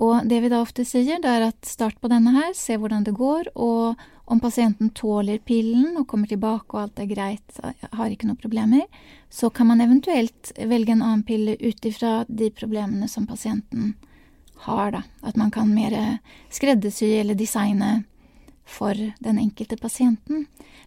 Og 0.00 0.24
det 0.28 0.38
vi 0.40 0.48
da 0.48 0.62
ofte 0.64 0.84
sier, 0.88 1.20
det 1.20 1.28
er 1.28 1.44
at 1.50 1.68
start 1.68 1.98
på 2.00 2.08
denne 2.08 2.32
her, 2.32 2.54
se 2.56 2.78
hvordan 2.80 3.04
det 3.04 3.12
går, 3.18 3.50
og 3.52 4.00
om 4.30 4.40
pasienten 4.40 4.92
tåler 4.96 5.42
pillen 5.44 5.98
og 5.98 6.06
kommer 6.08 6.30
tilbake 6.30 6.72
og 6.72 6.84
alt 6.84 7.02
er 7.02 7.10
greit, 7.10 7.58
har 7.92 8.12
ikke 8.12 8.28
noen 8.28 8.40
problemer, 8.40 8.86
så 9.28 9.50
kan 9.52 9.68
man 9.68 9.82
eventuelt 9.84 10.52
velge 10.56 10.94
en 10.94 11.02
annen 11.04 11.26
pille 11.26 11.56
ut 11.60 11.88
ifra 11.90 12.22
de 12.28 12.48
problemene 12.54 13.10
som 13.10 13.26
pasienten 13.28 13.92
har, 14.64 14.94
da. 14.94 15.02
At 15.26 15.36
man 15.40 15.50
kan 15.52 15.74
mer 15.74 15.96
skreddersy 16.52 17.10
eller 17.20 17.36
designe 17.36 18.04
for 18.70 18.94
den 18.94 19.40
enkelte 19.42 19.76
pasienten. 19.80 20.46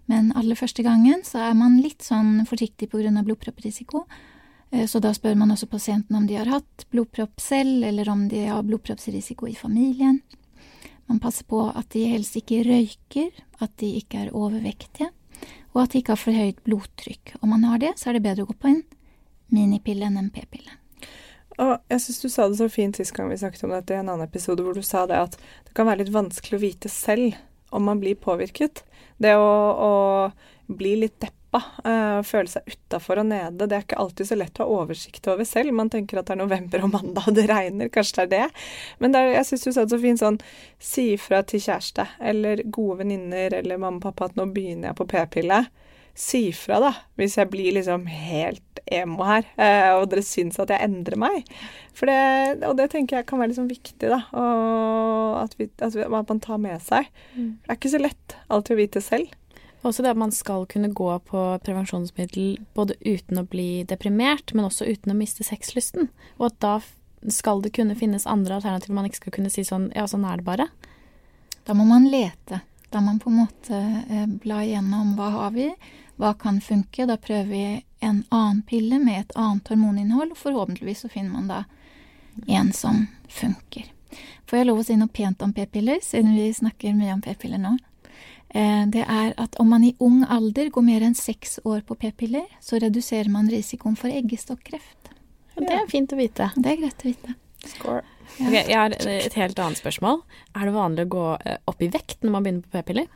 Men 0.09 0.31
aller 0.39 0.57
første 0.57 0.85
gangen 0.85 1.21
så 1.27 1.49
er 1.49 1.57
man 1.57 1.81
litt 1.83 2.01
sånn 2.05 2.45
forsiktig 2.49 2.89
pga. 2.89 3.11
blodpropprisiko. 3.23 4.05
Eh, 4.73 4.87
så 4.89 4.99
da 4.99 5.13
spør 5.13 5.37
man 5.37 5.53
også 5.53 5.69
pasienten 5.69 6.17
om 6.17 6.27
de 6.27 6.39
har 6.39 6.49
hatt 6.49 6.87
blodpropp 6.91 7.41
selv, 7.41 7.83
eller 7.85 8.09
om 8.09 8.27
de 8.29 8.45
har 8.49 8.65
blodproppsrisiko 8.65 9.47
i 9.47 9.55
familien. 9.55 10.21
Man 11.05 11.19
passer 11.21 11.45
på 11.45 11.67
at 11.69 11.91
de 11.93 12.07
helst 12.09 12.37
ikke 12.39 12.63
røyker, 12.65 13.29
at 13.61 13.75
de 13.77 13.91
ikke 13.99 14.25
er 14.25 14.35
overvektige, 14.35 15.11
og 15.73 15.83
at 15.83 15.93
de 15.93 16.01
ikke 16.01 16.15
har 16.15 16.21
for 16.21 16.37
høyt 16.37 16.63
blodtrykk. 16.65 17.35
Om 17.41 17.53
man 17.53 17.67
har 17.69 17.81
det, 17.83 17.93
så 17.99 18.09
er 18.09 18.17
det 18.17 18.25
bedre 18.25 18.47
å 18.47 18.49
gå 18.49 18.55
på 18.57 18.71
en 18.71 18.81
minipille 19.53 20.07
enn 20.07 20.17
en 20.17 20.31
p-pille. 20.33 20.79
Og 21.61 21.75
jeg 21.91 22.01
syns 22.01 22.23
du 22.23 22.29
sa 22.33 22.47
det 22.49 22.57
så 22.57 22.65
fint 22.71 22.97
sist 22.97 23.13
gang 23.13 23.29
vi 23.29 23.37
snakket 23.37 23.67
om 23.67 23.75
dette 23.75 23.93
i 23.93 23.99
en 23.99 24.07
annen 24.07 24.25
episode, 24.25 24.63
hvor 24.65 24.73
du 24.73 24.81
sa 24.85 25.03
det 25.09 25.19
at 25.19 25.37
det 25.37 25.75
kan 25.77 25.85
være 25.85 26.01
litt 26.01 26.15
vanskelig 26.15 26.57
å 26.57 26.63
vite 26.63 26.89
selv 26.89 27.35
om 27.73 27.85
man 27.85 28.01
blir 28.01 28.17
påvirket. 28.17 28.81
Det 29.21 29.35
å, 29.37 29.51
å 29.77 30.73
bli 30.73 30.95
litt 31.03 31.19
deppa, 31.21 31.42
uh, 31.59 32.19
føle 32.25 32.49
seg 32.49 32.67
utafor 32.69 33.21
og 33.21 33.27
nede, 33.29 33.67
det 33.67 33.77
er 33.77 33.85
ikke 33.85 33.99
alltid 34.01 34.29
så 34.29 34.37
lett 34.39 34.59
å 34.59 34.65
ha 34.65 34.79
oversikt 34.81 35.29
over 35.31 35.47
selv. 35.47 35.75
Man 35.75 35.91
tenker 35.93 36.19
at 36.19 36.29
det 36.29 36.37
er 36.37 36.41
november 36.41 36.85
og 36.87 36.93
mandag 36.95 37.29
og 37.29 37.37
det 37.37 37.47
regner, 37.51 37.91
kanskje 37.93 38.23
det 38.23 38.25
er 38.25 38.33
det. 38.33 38.65
Men 39.03 39.15
det 39.15 39.21
er, 39.21 39.31
jeg 39.37 39.49
syns 39.51 39.67
du 39.67 39.71
sa 39.71 39.85
det 39.85 39.95
så 39.95 40.01
fint 40.03 40.23
sånn 40.23 40.41
si 40.83 41.07
ifra 41.13 41.43
til 41.47 41.63
kjæreste 41.63 42.07
eller 42.33 42.65
gode 42.65 43.03
venninner 43.03 43.59
eller 43.61 43.81
mamma 43.81 44.01
og 44.01 44.07
pappa 44.09 44.31
at 44.31 44.37
nå 44.39 44.49
begynner 44.53 44.91
jeg 44.91 44.99
på 44.99 45.09
p-pille 45.13 45.63
si 46.13 46.51
fra, 46.53 46.77
da, 46.81 46.91
hvis 47.17 47.39
jeg 47.39 47.49
blir 47.49 47.73
liksom 47.73 48.05
helt 48.05 48.81
emo 48.93 49.25
her, 49.25 49.47
eh, 49.57 49.89
og 49.97 50.11
dere 50.11 50.21
syns 50.25 50.59
at 50.61 50.69
jeg 50.69 50.85
endrer 50.85 51.17
meg. 51.17 51.47
Det, 51.97 52.17
og 52.67 52.75
det 52.77 52.89
tenker 52.93 53.19
jeg 53.19 53.27
kan 53.29 53.41
være 53.41 53.53
liksom 53.53 53.69
viktig, 53.71 54.11
da, 54.11 54.19
at, 55.41 55.55
vi, 55.57 55.69
at, 55.79 55.95
vi, 55.95 56.05
at, 56.05 56.29
man 56.29 56.41
tar 56.43 56.61
med 56.61 56.81
seg. 56.85 57.09
Mm. 57.33 57.55
Det 57.63 57.71
er 57.71 57.79
ikke 57.79 57.93
så 57.95 58.01
lett 58.01 58.37
alltid 58.53 58.75
å 58.75 58.81
vite 58.81 59.03
selv. 59.03 59.33
Også 59.83 60.03
det 60.03 60.13
at 60.13 60.19
man 60.19 60.31
skal 60.31 60.65
kunne 60.71 60.93
gå 60.95 61.09
på 61.27 61.39
prevensjonsmiddel 61.65 62.57
både 62.75 62.95
uten 63.03 63.41
å 63.41 63.47
bli 63.47 63.83
deprimert, 63.87 64.53
men 64.55 64.69
også 64.69 64.87
uten 64.87 65.11
å 65.11 65.17
miste 65.17 65.43
sexlysten. 65.43 66.07
Og 66.39 66.47
at 66.51 66.59
da 66.63 66.77
skal 67.31 67.61
det 67.63 67.73
kunne 67.75 67.95
finnes 67.99 68.27
andre 68.27 68.57
alternativer 68.59 68.95
man 68.95 69.07
ikke 69.07 69.21
skal 69.21 69.35
kunne 69.37 69.51
si 69.51 69.63
sånn 69.67 69.89
ja, 69.95 70.07
sånn 70.07 70.25
er 70.27 70.39
det 70.39 70.47
bare? 70.47 70.69
Da 71.67 71.75
må 71.75 71.85
man 71.87 72.07
lete. 72.11 72.61
Da 72.91 73.01
må 73.01 73.13
man 73.13 73.19
på 73.19 73.31
en 73.31 73.41
måte 73.41 73.77
eh, 73.79 74.27
bla 74.27 74.61
igjennom 74.63 75.15
hva 75.17 75.29
har 75.33 75.53
vi, 75.55 75.69
hva 76.21 76.33
kan 76.39 76.59
funke. 76.61 77.07
Da 77.09 77.17
prøver 77.19 77.49
vi 77.49 77.63
en 78.03 78.23
annen 78.29 78.61
pille 78.67 78.99
med 79.03 79.21
et 79.21 79.35
annet 79.39 79.71
hormoninnhold, 79.71 80.35
og 80.35 80.39
forhåpentligvis 80.39 81.05
så 81.05 81.11
finner 81.11 81.33
man 81.33 81.49
da 81.51 81.63
en 82.47 82.71
som 82.75 83.07
funker. 83.31 83.89
Får 84.47 84.59
jeg 84.59 84.67
lov 84.67 84.83
å 84.83 84.85
si 84.85 84.95
noe 84.99 85.09
pent 85.09 85.41
om 85.41 85.53
p-piller, 85.55 86.03
siden 86.05 86.35
vi 86.37 86.51
snakker 86.53 86.95
mye 86.97 87.15
om 87.15 87.23
p-piller 87.23 87.61
nå? 87.61 87.77
Eh, 88.53 88.83
det 88.93 89.01
er 89.09 89.33
at 89.41 89.55
om 89.61 89.71
man 89.73 89.83
i 89.83 89.95
ung 90.03 90.21
alder 90.29 90.69
går 90.73 90.85
mer 90.85 91.05
enn 91.05 91.15
seks 91.17 91.57
år 91.65 91.81
på 91.87 91.97
p-piller, 91.97 92.45
så 92.61 92.77
reduserer 92.81 93.31
man 93.33 93.49
risikoen 93.49 93.97
for 93.97 94.13
eggestokkreft. 94.13 95.09
Ja, 95.55 95.63
det 95.63 95.77
er 95.79 95.89
fint 95.89 96.13
å 96.13 96.19
vite. 96.19 96.51
Det 96.55 96.69
er 96.69 96.81
greit 96.83 97.01
å 97.01 97.09
vite. 97.09 97.35
Score. 97.65 98.03
Ja. 98.37 98.47
Okay, 98.47 98.61
jeg 98.61 98.77
har 98.77 98.93
et 98.93 99.37
helt 99.37 99.59
annet 99.61 99.79
spørsmål. 99.81 100.21
Er 100.53 100.69
det 100.69 100.75
vanlig 100.75 101.07
å 101.07 101.13
gå 101.15 101.25
eh, 101.41 101.57
opp 101.69 101.81
i 101.81 101.89
vekt 101.93 102.21
når 102.21 102.35
man 102.35 102.45
begynner 102.45 102.67
på 102.67 102.77
p-piller? 102.77 103.09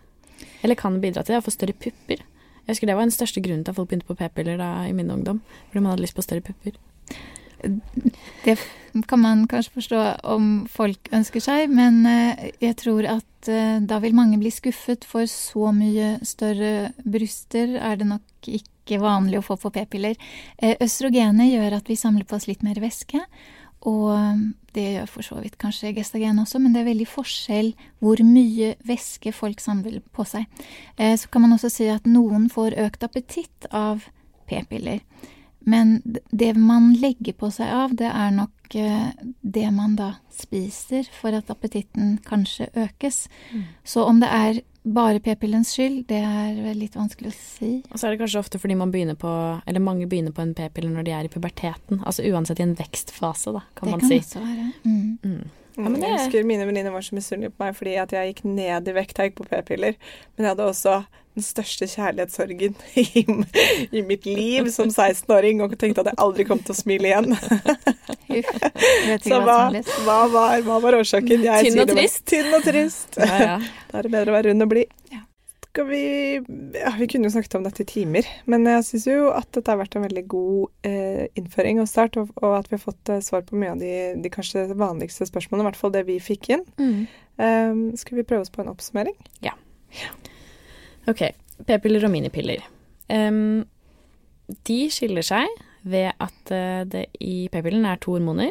Eller 0.65 0.77
kan 0.77 0.97
det 0.97 1.05
bidra 1.05 1.23
til 1.25 1.35
det 1.35 1.43
å 1.43 1.45
få 1.45 1.53
større 1.53 1.77
pupper? 1.77 2.25
Jeg 2.65 2.73
husker 2.73 2.89
det 2.89 2.97
var 2.97 3.05
den 3.05 3.15
største 3.15 3.41
grunnen 3.41 3.63
til 3.63 3.71
at 3.71 3.77
folk 3.77 3.91
begynte 3.91 4.09
på 4.09 4.17
p-piller 4.17 4.61
i 4.89 4.93
min 4.97 5.13
ungdom. 5.13 5.39
Fordi 5.69 5.83
man 5.83 5.93
hadde 5.93 6.03
lyst 6.03 6.17
på 6.17 6.25
større 6.25 6.43
pupper. 6.45 6.75
Det 8.43 8.57
kan 9.07 9.19
man 9.21 9.45
kanskje 9.49 9.75
forstå 9.77 10.01
om 10.27 10.45
folk 10.71 11.09
ønsker 11.13 11.43
seg, 11.43 11.71
men 11.73 12.01
eh, 12.09 12.47
jeg 12.63 12.77
tror 12.81 13.07
at 13.17 13.49
eh, 13.51 13.77
da 13.83 13.99
vil 14.03 14.15
mange 14.17 14.39
bli 14.41 14.51
skuffet, 14.53 15.05
for 15.05 15.27
så 15.29 15.71
mye 15.75 16.17
større 16.25 16.91
bryster 17.03 17.77
er 17.77 17.99
det 17.99 18.09
nok 18.09 18.49
ikke 18.49 19.01
vanlig 19.03 19.41
å 19.41 19.45
få 19.45 19.59
på 19.61 19.73
p-piller. 19.75 20.17
Eh, 20.57 20.77
østrogenet 20.83 21.51
gjør 21.51 21.79
at 21.79 21.91
vi 21.91 21.99
samler 21.99 22.27
på 22.27 22.39
oss 22.39 22.49
litt 22.49 22.65
mer 22.65 22.79
væske, 22.81 23.21
og 23.87 24.09
det 24.73 24.83
gjør 24.95 25.11
for 25.11 25.25
så 25.25 25.37
vidt 25.39 25.59
kanskje 25.61 25.93
gestagen 25.95 26.41
også, 26.41 26.59
men 26.59 26.73
det 26.73 26.81
er 26.81 26.89
veldig 26.89 27.05
forskjell 27.07 27.69
hvor 28.01 28.19
mye 28.25 28.73
væske 28.87 29.31
folk 29.35 29.61
samler 29.63 30.01
på 30.17 30.25
seg. 30.27 30.49
Så 30.97 31.29
kan 31.31 31.45
man 31.45 31.53
også 31.55 31.69
si 31.71 31.85
at 31.93 32.09
noen 32.09 32.49
får 32.51 32.75
økt 32.87 33.05
appetitt 33.05 33.69
av 33.69 34.01
p-piller. 34.49 35.05
Men 35.67 35.97
det 36.31 36.53
man 36.55 36.93
legger 36.95 37.35
på 37.35 37.49
seg 37.51 37.71
av, 37.75 37.97
det 37.99 38.07
er 38.07 38.31
nok 38.31 38.77
eh, 38.79 39.09
det 39.41 39.67
man 39.75 39.97
da 39.99 40.13
spiser 40.31 41.09
for 41.11 41.35
at 41.35 41.51
appetitten 41.51 42.15
kanskje 42.23 42.69
økes. 42.71 43.25
Mm. 43.51 43.65
Så 43.83 44.05
om 44.07 44.21
det 44.23 44.31
er 44.31 44.61
bare 44.87 45.19
p-pillens 45.19 45.73
skyld, 45.75 46.05
det 46.07 46.21
er 46.23 46.75
litt 46.77 46.95
vanskelig 46.95 47.33
å 47.33 47.35
si. 47.35 47.71
Og 47.91 47.99
så 47.99 48.07
er 48.07 48.15
det 48.15 48.21
kanskje 48.21 48.39
ofte 48.39 48.61
fordi 48.63 48.77
man 48.79 48.93
begynner 48.93 49.19
på, 49.19 49.31
eller 49.67 49.83
mange 49.83 50.07
begynner 50.07 50.35
på 50.35 50.45
en 50.45 50.55
p-pille 50.55 50.91
når 50.93 51.07
de 51.07 51.15
er 51.17 51.27
i 51.27 51.31
puberteten. 51.33 51.99
Altså 52.07 52.23
uansett 52.31 52.61
i 52.63 52.67
en 52.67 52.77
vekstfase, 52.79 53.55
da, 53.57 53.65
kan 53.75 53.89
det 53.89 53.97
man 53.97 54.05
si. 54.07 54.21
Det 54.21 54.31
kan 54.31 54.43
også 54.43 54.45
være. 54.47 54.69
Mm. 54.87 55.17
Mm. 55.23 55.66
Ja, 55.77 55.91
det... 55.93 56.01
Jeg 56.01 56.17
husker 56.17 56.49
mine 56.49 56.65
venninner 56.65 56.93
var 56.93 57.05
så 57.05 57.15
misunnelige 57.15 57.53
på 57.53 57.65
meg 57.65 57.77
fordi 57.77 57.93
jeg 57.93 58.33
gikk 58.33 58.43
ned 58.49 58.89
i 58.89 58.97
vekt 58.97 59.19
jeg 59.21 59.31
gikk 59.31 59.39
på 59.41 59.47
p-piller. 59.51 59.97
Men 60.35 60.47
jeg 60.47 60.55
hadde 60.55 60.69
også 60.71 60.97
den 61.37 61.45
største 61.45 61.85
kjærlighetssorgen 61.91 62.73
i, 63.03 63.25
i 63.91 64.01
mitt 64.01 64.25
liv 64.25 64.71
som 64.73 64.89
16-åring 64.89 65.61
og 65.61 65.77
tenkte 65.77 66.01
at 66.01 66.11
jeg 66.11 66.21
aldri 66.23 66.47
kom 66.49 66.63
til 66.65 66.73
å 66.73 66.79
smile 66.79 67.11
igjen. 67.11 67.37
så 69.27 69.41
hva, 69.45 69.59
hva, 69.69 70.19
var, 70.33 70.57
hva, 70.65 70.81
var, 70.81 70.97
årsaken? 71.03 71.45
Jeg 71.45 71.69
tynn 71.69 71.85
og 71.85 71.93
trist. 71.93 72.25
Tynn 72.33 72.57
og 72.57 72.65
trist. 72.65 73.21
Ja, 73.21 73.39
ja. 73.45 73.57
Da 73.91 74.01
er 74.01 74.09
det 74.09 74.15
bedre 74.17 74.33
å 74.33 74.39
være 74.39 74.51
rund 74.51 74.65
og 74.65 74.73
blid. 74.73 74.93
Ja 75.13 75.26
skal 75.77 75.87
vi 75.87 76.33
ja, 76.73 76.91
Vi 76.97 77.07
kunne 77.07 77.27
jo 77.29 77.31
snakket 77.35 77.55
om 77.55 77.65
dette 77.67 77.83
i 77.83 77.85
timer, 77.85 78.25
men 78.49 78.65
jeg 78.65 78.85
syns 78.87 79.03
jo 79.11 79.27
at 79.29 79.45
dette 79.53 79.69
har 79.69 79.77
vært 79.77 79.93
en 79.97 80.05
veldig 80.07 80.23
god 80.31 80.87
eh, 80.89 81.27
innføring 81.37 81.81
og 81.83 81.89
start, 81.91 82.17
og, 82.17 82.31
og, 82.41 82.55
at 82.57 82.71
vi 82.71 82.79
har 82.79 82.81
fått 82.81 83.11
eh, 83.13 83.21
svar 83.21 83.43
på 83.45 83.59
mye 83.61 83.75
av 83.75 83.83
de, 83.83 83.91
de, 84.23 84.31
kanskje 84.33 84.63
vanligste 84.73 85.27
spørsmålene, 85.29 85.67
i 85.67 85.69
hvert 85.69 85.77
fall 85.77 85.93
det 85.93 86.01
vi 86.07 86.17
fikk 86.23 86.49
inn. 86.55 86.65
Mm. 86.81 87.05
Um, 87.37 87.83
skal 87.93 88.17
vi 88.17 88.25
prøve 88.25 88.47
oss 88.47 88.53
på 88.53 88.63
en 88.63 88.71
oppsummering? 88.73 89.13
Ja. 89.45 89.53
ja. 89.99 90.09
OK. 91.13 91.27
P-piller 91.69 92.09
og 92.09 92.13
minipiller. 92.15 92.65
Um, 93.13 93.67
de 94.65 94.81
skiller 94.89 95.29
seg 95.29 95.45
ved 95.85 96.09
at 96.09 96.53
uh, 96.57 96.81
det 96.89 97.05
i 97.21 97.51
p-pillen 97.53 97.85
er 97.85 98.01
to 98.01 98.17
hormoner, 98.17 98.49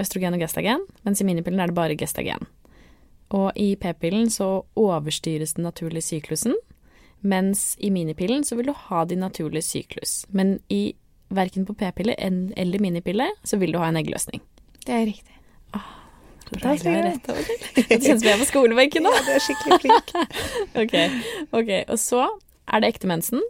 østrogen 0.00 0.36
og 0.36 0.44
gestagen, 0.44 0.84
mens 1.08 1.24
i 1.24 1.28
minipillen 1.28 1.64
er 1.64 1.72
det 1.72 1.80
bare 1.80 1.96
gestagen. 1.96 2.44
Og 3.30 3.52
i 3.54 3.74
p-pillen 3.78 4.30
så 4.30 4.64
overstyres 4.78 5.54
den 5.54 5.68
naturlige 5.68 6.02
syklusen, 6.02 6.56
mens 7.20 7.76
i 7.78 7.90
minipillen 7.94 8.44
så 8.44 8.56
vil 8.58 8.70
du 8.70 8.74
ha 8.88 9.04
din 9.04 9.22
naturlige 9.22 9.62
syklus. 9.62 10.24
Men 10.28 10.58
i 10.68 10.96
verken 11.30 11.66
på 11.66 11.76
p-pille 11.78 12.16
eller 12.18 12.82
minipille 12.82 13.28
så 13.44 13.60
vil 13.60 13.72
du 13.72 13.78
ha 13.78 13.90
en 13.90 14.00
eggløsning. 14.00 14.42
Det 14.86 14.94
er 14.96 15.06
riktig. 15.06 15.36
Åh, 15.76 15.90
det 16.48 16.58
er 16.58 16.64
deilig 16.64 16.90
å 16.90 17.06
rett 17.06 17.30
over 17.30 17.46
til. 17.46 17.60
Det 17.76 18.00
kjennes 18.00 18.22
som 18.22 18.26
jeg 18.26 18.34
er 18.34 18.42
på 18.42 18.48
skolebenken 18.50 19.06
nå. 19.06 19.14
Ja, 19.14 19.24
det 19.28 19.36
er 19.36 19.44
skikkelig 19.46 19.80
flink. 19.84 20.14
ok, 20.82 20.96
ok. 21.60 21.72
Og 21.86 21.98
så 22.02 22.24
er 22.66 22.82
det 22.82 22.94
ekte 22.94 23.10
mensen. 23.10 23.44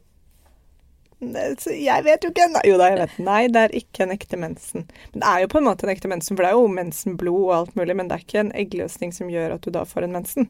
Jeg 1.21 2.05
vet 2.07 2.25
jo 2.25 2.31
ikke 2.33 2.47
ennå. 2.47 2.63
Jo 2.65 2.79
da, 2.81 2.87
jeg 2.89 2.99
vet. 3.03 3.19
Nei, 3.27 3.41
det 3.53 3.63
er 3.67 3.75
ikke 3.77 4.07
en 4.07 4.15
ekte 4.15 4.39
mensen. 4.41 4.87
Men 5.13 5.23
det 5.23 5.29
er 5.29 5.43
jo 5.43 5.51
på 5.53 5.61
en 5.61 5.67
måte 5.69 5.85
en 5.85 5.93
ekte 5.93 6.09
mensen, 6.09 6.37
for 6.37 6.47
det 6.47 6.53
er 6.53 6.57
jo 6.57 6.71
mensenblod 6.73 7.43
og 7.43 7.53
alt 7.59 7.77
mulig, 7.77 7.97
men 7.99 8.09
det 8.09 8.17
er 8.17 8.25
ikke 8.25 8.41
en 8.41 8.55
eggløsning 8.57 9.13
som 9.13 9.33
gjør 9.33 9.57
at 9.59 9.67
du 9.67 9.73
da 9.75 9.85
får 9.89 10.07
en 10.07 10.17
mensen. 10.17 10.49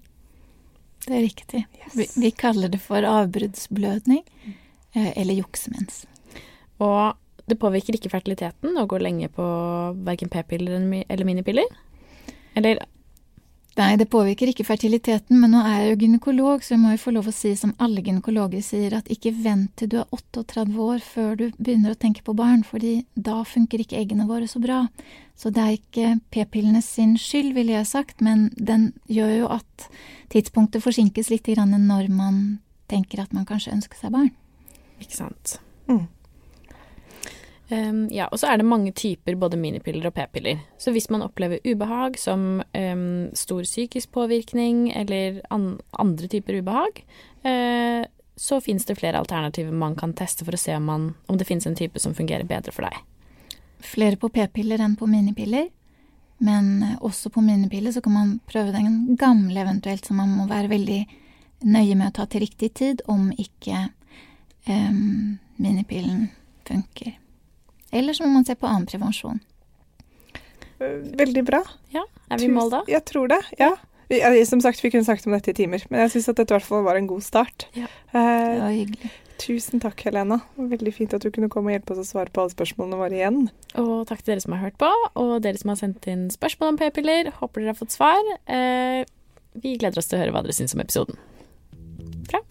Det 1.06 1.16
er 1.16 1.24
riktig. 1.24 1.64
Yes. 1.80 1.96
Vi, 1.96 2.06
vi, 2.22 2.30
kaller 2.36 2.70
det 2.70 2.78
for 2.84 3.02
avbruddsblødning 3.08 4.22
eh, 4.94 5.10
eller 5.16 5.40
juksemens. 5.40 6.04
Og 6.78 7.16
det 7.50 7.58
påvirker 7.58 7.96
ikke 7.96 8.12
fertiliteten 8.12 8.78
å 8.78 8.86
gå 8.86 9.00
lenge 9.02 9.30
på 9.34 9.44
verken 10.06 10.30
p-piller 10.30 10.76
eller 10.78 11.26
minipiller? 11.26 11.66
Eller 12.54 12.84
Nei, 13.78 13.94
det 13.96 14.08
påvirker 14.10 14.50
ikke 14.50 14.64
fertiliteten, 14.66 15.38
men 15.38 15.52
nå 15.54 15.60
er 15.62 15.76
jeg 15.76 15.90
jo 15.92 15.98
gynekolog, 16.02 16.64
så 16.64 16.74
jeg 16.74 16.80
må 16.82 16.90
jo 16.90 17.00
få 17.04 17.12
lov 17.14 17.28
å 17.30 17.34
si 17.34 17.52
som 17.56 17.70
alle 17.78 18.02
gynekologer 18.02 18.64
sier, 18.66 18.96
at 18.98 19.08
ikke 19.12 19.30
vent 19.44 19.70
til 19.78 19.92
du 19.92 19.96
er 20.00 20.08
38 20.10 20.64
år 20.74 20.98
før 21.04 21.38
du 21.38 21.44
begynner 21.54 21.94
å 21.94 22.00
tenke 22.00 22.24
på 22.26 22.34
barn, 22.36 22.64
fordi 22.66 23.04
da 23.14 23.38
funker 23.46 23.84
ikke 23.84 24.00
eggene 24.00 24.26
våre 24.28 24.50
så 24.50 24.60
bra. 24.62 24.82
Så 25.38 25.54
det 25.54 25.62
er 25.62 25.76
ikke 25.78 26.08
p-pillene 26.34 26.82
sin 26.84 27.14
skyld, 27.20 27.54
ville 27.56 27.76
jeg 27.78 27.88
sagt, 27.88 28.18
men 28.20 28.48
den 28.58 28.90
gjør 29.08 29.36
jo 29.38 29.52
at 29.60 29.86
tidspunktet 30.34 30.82
forsinkes 30.82 31.30
litt 31.30 31.46
når 31.54 32.10
man 32.10 32.58
tenker 32.90 33.22
at 33.22 33.32
man 33.32 33.46
kanskje 33.46 33.76
ønsker 33.78 34.02
seg 34.02 34.12
barn. 34.12 34.32
Ikke 35.00 35.22
sant. 35.22 35.60
Mm. 35.86 36.08
Um, 37.70 38.08
ja, 38.10 38.26
og 38.26 38.40
så 38.42 38.48
er 38.50 38.58
det 38.58 38.66
mange 38.66 38.90
typer 38.96 39.36
både 39.38 39.58
minipiller 39.60 40.08
og 40.08 40.14
p-piller. 40.16 40.58
Så 40.78 40.90
hvis 40.90 41.06
man 41.10 41.22
opplever 41.22 41.62
ubehag 41.62 42.16
som 42.18 42.64
um, 42.74 43.28
stor 43.38 43.62
psykisk 43.62 44.10
påvirkning 44.10 44.88
eller 44.90 45.38
an 45.54 45.76
andre 45.92 46.26
typer 46.32 46.58
ubehag, 46.58 47.04
uh, 47.46 48.02
så 48.40 48.58
fins 48.64 48.88
det 48.88 48.98
flere 48.98 49.20
alternativer 49.20 49.70
man 49.70 49.94
kan 49.94 50.16
teste 50.18 50.46
for 50.48 50.56
å 50.56 50.60
se 50.60 50.74
om, 50.74 50.88
man, 50.88 51.06
om 51.30 51.38
det 51.38 51.46
fins 51.46 51.68
en 51.68 51.78
type 51.78 52.02
som 52.02 52.16
fungerer 52.16 52.48
bedre 52.48 52.74
for 52.74 52.88
deg. 52.88 52.98
Flere 53.86 54.18
på 54.18 54.32
p-piller 54.34 54.82
enn 54.82 54.98
på 54.98 55.06
minipiller, 55.06 55.68
men 56.42 56.96
også 56.98 57.30
på 57.30 57.44
minipiller 57.44 57.94
så 57.94 58.02
kan 58.02 58.16
man 58.16 58.36
prøve 58.50 58.74
den 58.74 59.14
gamle 59.20 59.62
eventuelt, 59.62 60.08
så 60.08 60.16
man 60.16 60.32
må 60.34 60.48
være 60.50 60.72
veldig 60.72 61.00
nøye 61.70 61.94
med 61.94 62.08
å 62.08 62.16
ta 62.16 62.26
til 62.26 62.48
riktig 62.48 62.74
tid 62.80 63.06
om 63.12 63.28
ikke 63.36 63.90
um, 64.66 65.36
minipillen 65.60 66.30
funker. 66.66 67.20
Eller 67.92 68.16
så 68.16 68.24
må 68.26 68.32
man 68.34 68.46
se 68.46 68.54
på 68.58 68.68
annen 68.70 68.86
prevensjon. 68.90 69.40
Veldig 70.80 71.44
bra. 71.44 71.60
Ja, 71.92 72.04
Er 72.30 72.38
vi 72.40 72.48
i 72.48 72.52
mål 72.52 72.70
da? 72.72 72.82
Jeg 72.88 73.04
tror 73.08 73.28
det, 73.28 73.40
ja. 73.58 73.74
Som 74.48 74.62
sagt, 74.64 74.80
vi 74.82 74.90
kunne 74.90 75.04
snakket 75.06 75.26
om 75.28 75.34
dette 75.36 75.52
i 75.52 75.54
timer, 75.54 75.82
men 75.90 76.00
jeg 76.06 76.16
syns 76.16 76.30
at 76.32 76.38
dette 76.40 76.50
i 76.50 76.56
hvert 76.56 76.66
fall 76.66 76.82
var 76.86 76.98
en 76.98 77.06
god 77.10 77.22
start. 77.22 77.68
Ja, 77.78 77.86
det 78.12 78.22
var 78.58 78.72
hyggelig. 78.74 79.10
Tusen 79.40 79.80
takk, 79.80 80.02
Helena. 80.04 80.40
Veldig 80.58 80.92
fint 80.92 81.14
at 81.16 81.22
du 81.24 81.30
kunne 81.32 81.48
komme 81.52 81.70
og 81.70 81.76
hjelpe 81.78 81.94
oss 81.94 82.02
å 82.02 82.08
svare 82.08 82.32
på 82.34 82.42
alle 82.42 82.52
spørsmålene 82.52 82.98
våre 83.00 83.16
igjen. 83.16 83.38
Og 83.80 84.02
takk 84.10 84.20
til 84.24 84.34
dere 84.34 84.42
som 84.44 84.56
har 84.56 84.66
hørt 84.66 84.76
på, 84.82 84.90
og 85.20 85.32
dere 85.46 85.60
som 85.62 85.72
har 85.72 85.78
sendt 85.80 86.08
inn 86.12 86.26
spørsmål 86.34 86.74
om 86.74 86.80
p-piller. 86.80 87.30
Håper 87.38 87.62
dere 87.62 87.72
har 87.72 87.78
fått 87.78 87.94
svar. 87.94 88.20
Eh, 88.50 89.06
vi 89.62 89.76
gleder 89.80 90.02
oss 90.02 90.10
til 90.10 90.18
å 90.18 90.24
høre 90.24 90.34
hva 90.34 90.42
dere 90.44 90.56
syns 90.58 90.76
om 90.76 90.82
episoden. 90.84 91.16
Bra. 92.28 92.42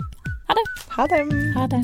Ha 0.50 0.58
det. 0.58 0.66
Ha 0.96 1.10
det. 1.12 1.22
Ha 1.60 1.68
det. 1.76 1.84